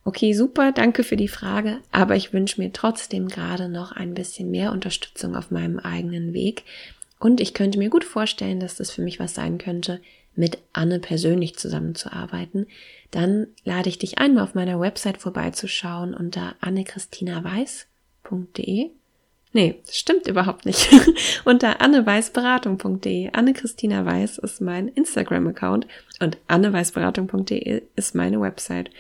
okay, 0.03 0.33
super, 0.33 0.71
danke 0.71 1.03
für 1.03 1.17
die 1.17 1.27
Frage, 1.27 1.79
aber 1.91 2.15
ich 2.15 2.31
wünsche 2.31 2.61
mir 2.61 2.71
trotzdem 2.71 3.27
gerade 3.27 3.67
noch 3.69 3.91
ein 3.91 4.13
bisschen 4.13 4.49
mehr 4.51 4.71
Unterstützung 4.71 5.35
auf 5.35 5.51
meinem 5.51 5.79
eigenen 5.79 6.33
Weg. 6.33 6.63
Und 7.19 7.41
ich 7.41 7.53
könnte 7.53 7.77
mir 7.79 7.89
gut 7.89 8.03
vorstellen, 8.03 8.59
dass 8.59 8.75
das 8.75 8.91
für 8.91 9.01
mich 9.01 9.19
was 9.19 9.33
sein 9.33 9.57
könnte, 9.57 10.01
mit 10.35 10.59
Anne 10.71 10.99
persönlich 10.99 11.57
zusammenzuarbeiten. 11.57 12.67
Dann 13.11 13.47
lade 13.63 13.89
ich 13.89 13.97
dich 13.97 14.19
einmal 14.19 14.43
auf 14.43 14.53
meiner 14.53 14.79
Website 14.79 15.17
vorbeizuschauen 15.17 16.13
unter 16.13 16.55
annechristinaweiß.de. 16.61 18.91
Nee, 19.53 19.79
stimmt 19.89 20.27
überhaupt 20.27 20.65
nicht. 20.65 20.89
unter 21.45 21.81
anneweißberatung.de. 21.81 23.31
Anne-Christina 23.33 24.05
Weiß 24.05 24.37
ist 24.37 24.61
mein 24.61 24.89
Instagram-Account 24.89 25.87
und 26.19 26.37
anneweißberatung.de 26.47 27.81
ist 27.95 28.13
meine 28.13 28.39
Website 28.39 28.91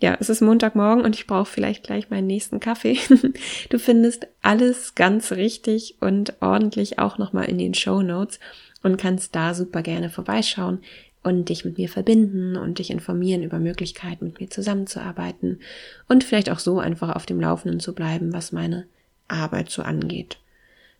ja, 0.00 0.16
es 0.18 0.30
ist 0.30 0.40
Montagmorgen 0.40 1.04
und 1.04 1.14
ich 1.14 1.26
brauche 1.26 1.50
vielleicht 1.50 1.84
gleich 1.84 2.10
meinen 2.10 2.26
nächsten 2.26 2.58
Kaffee. 2.58 2.98
Du 3.68 3.78
findest 3.78 4.26
alles 4.42 4.94
ganz 4.94 5.32
richtig 5.32 5.96
und 6.00 6.34
ordentlich 6.40 6.98
auch 6.98 7.18
nochmal 7.18 7.44
in 7.44 7.58
den 7.58 7.74
Show 7.74 8.02
Notes 8.02 8.40
und 8.82 8.96
kannst 8.96 9.34
da 9.36 9.54
super 9.54 9.82
gerne 9.82 10.10
vorbeischauen 10.10 10.80
und 11.22 11.50
dich 11.50 11.64
mit 11.64 11.76
mir 11.78 11.88
verbinden 11.88 12.56
und 12.56 12.78
dich 12.78 12.90
informieren 12.90 13.42
über 13.42 13.58
Möglichkeiten, 13.58 14.26
mit 14.26 14.40
mir 14.40 14.48
zusammenzuarbeiten 14.48 15.60
und 16.08 16.24
vielleicht 16.24 16.50
auch 16.50 16.58
so 16.58 16.78
einfach 16.78 17.14
auf 17.14 17.26
dem 17.26 17.40
Laufenden 17.40 17.78
zu 17.78 17.94
bleiben, 17.94 18.32
was 18.32 18.52
meine 18.52 18.86
Arbeit 19.28 19.70
so 19.70 19.82
angeht. 19.82 20.38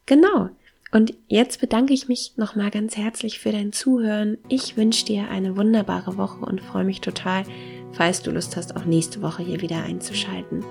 Genau. 0.07 0.51
Und 0.93 1.15
jetzt 1.29 1.61
bedanke 1.61 1.95
ich 1.95 2.09
mich 2.09 2.33
nochmal 2.37 2.71
ganz 2.71 2.97
herzlich 2.97 3.39
für 3.39 3.53
dein 3.53 3.73
Zuhören. 3.73 4.39
Ich 4.49 4.77
wünsche 4.77 5.07
dir 5.07 5.29
eine 5.31 5.57
wunderbare 5.57 6.17
Woche 6.17 6.45
und 6.45 6.61
freue 6.61 6.85
mich 6.85 7.01
total, 7.01 7.45
falls 7.93 8.23
du 8.23 8.31
Lust 8.31 8.57
hast, 8.57 8.77
auch 8.77 8.85
nächste 8.85 9.23
Woche 9.23 9.43
hier 9.43 9.61
wieder 9.61 9.83
einzuschalten. 9.83 10.65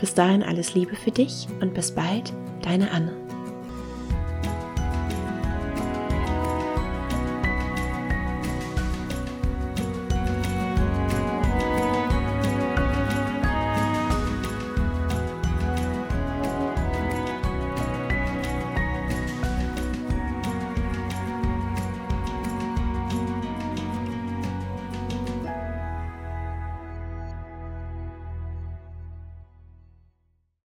Bis 0.00 0.14
dahin 0.14 0.42
alles 0.42 0.74
Liebe 0.74 0.96
für 0.96 1.10
dich 1.10 1.46
und 1.60 1.74
bis 1.74 1.92
bald, 1.92 2.32
deine 2.62 2.90
Anne. 2.90 3.12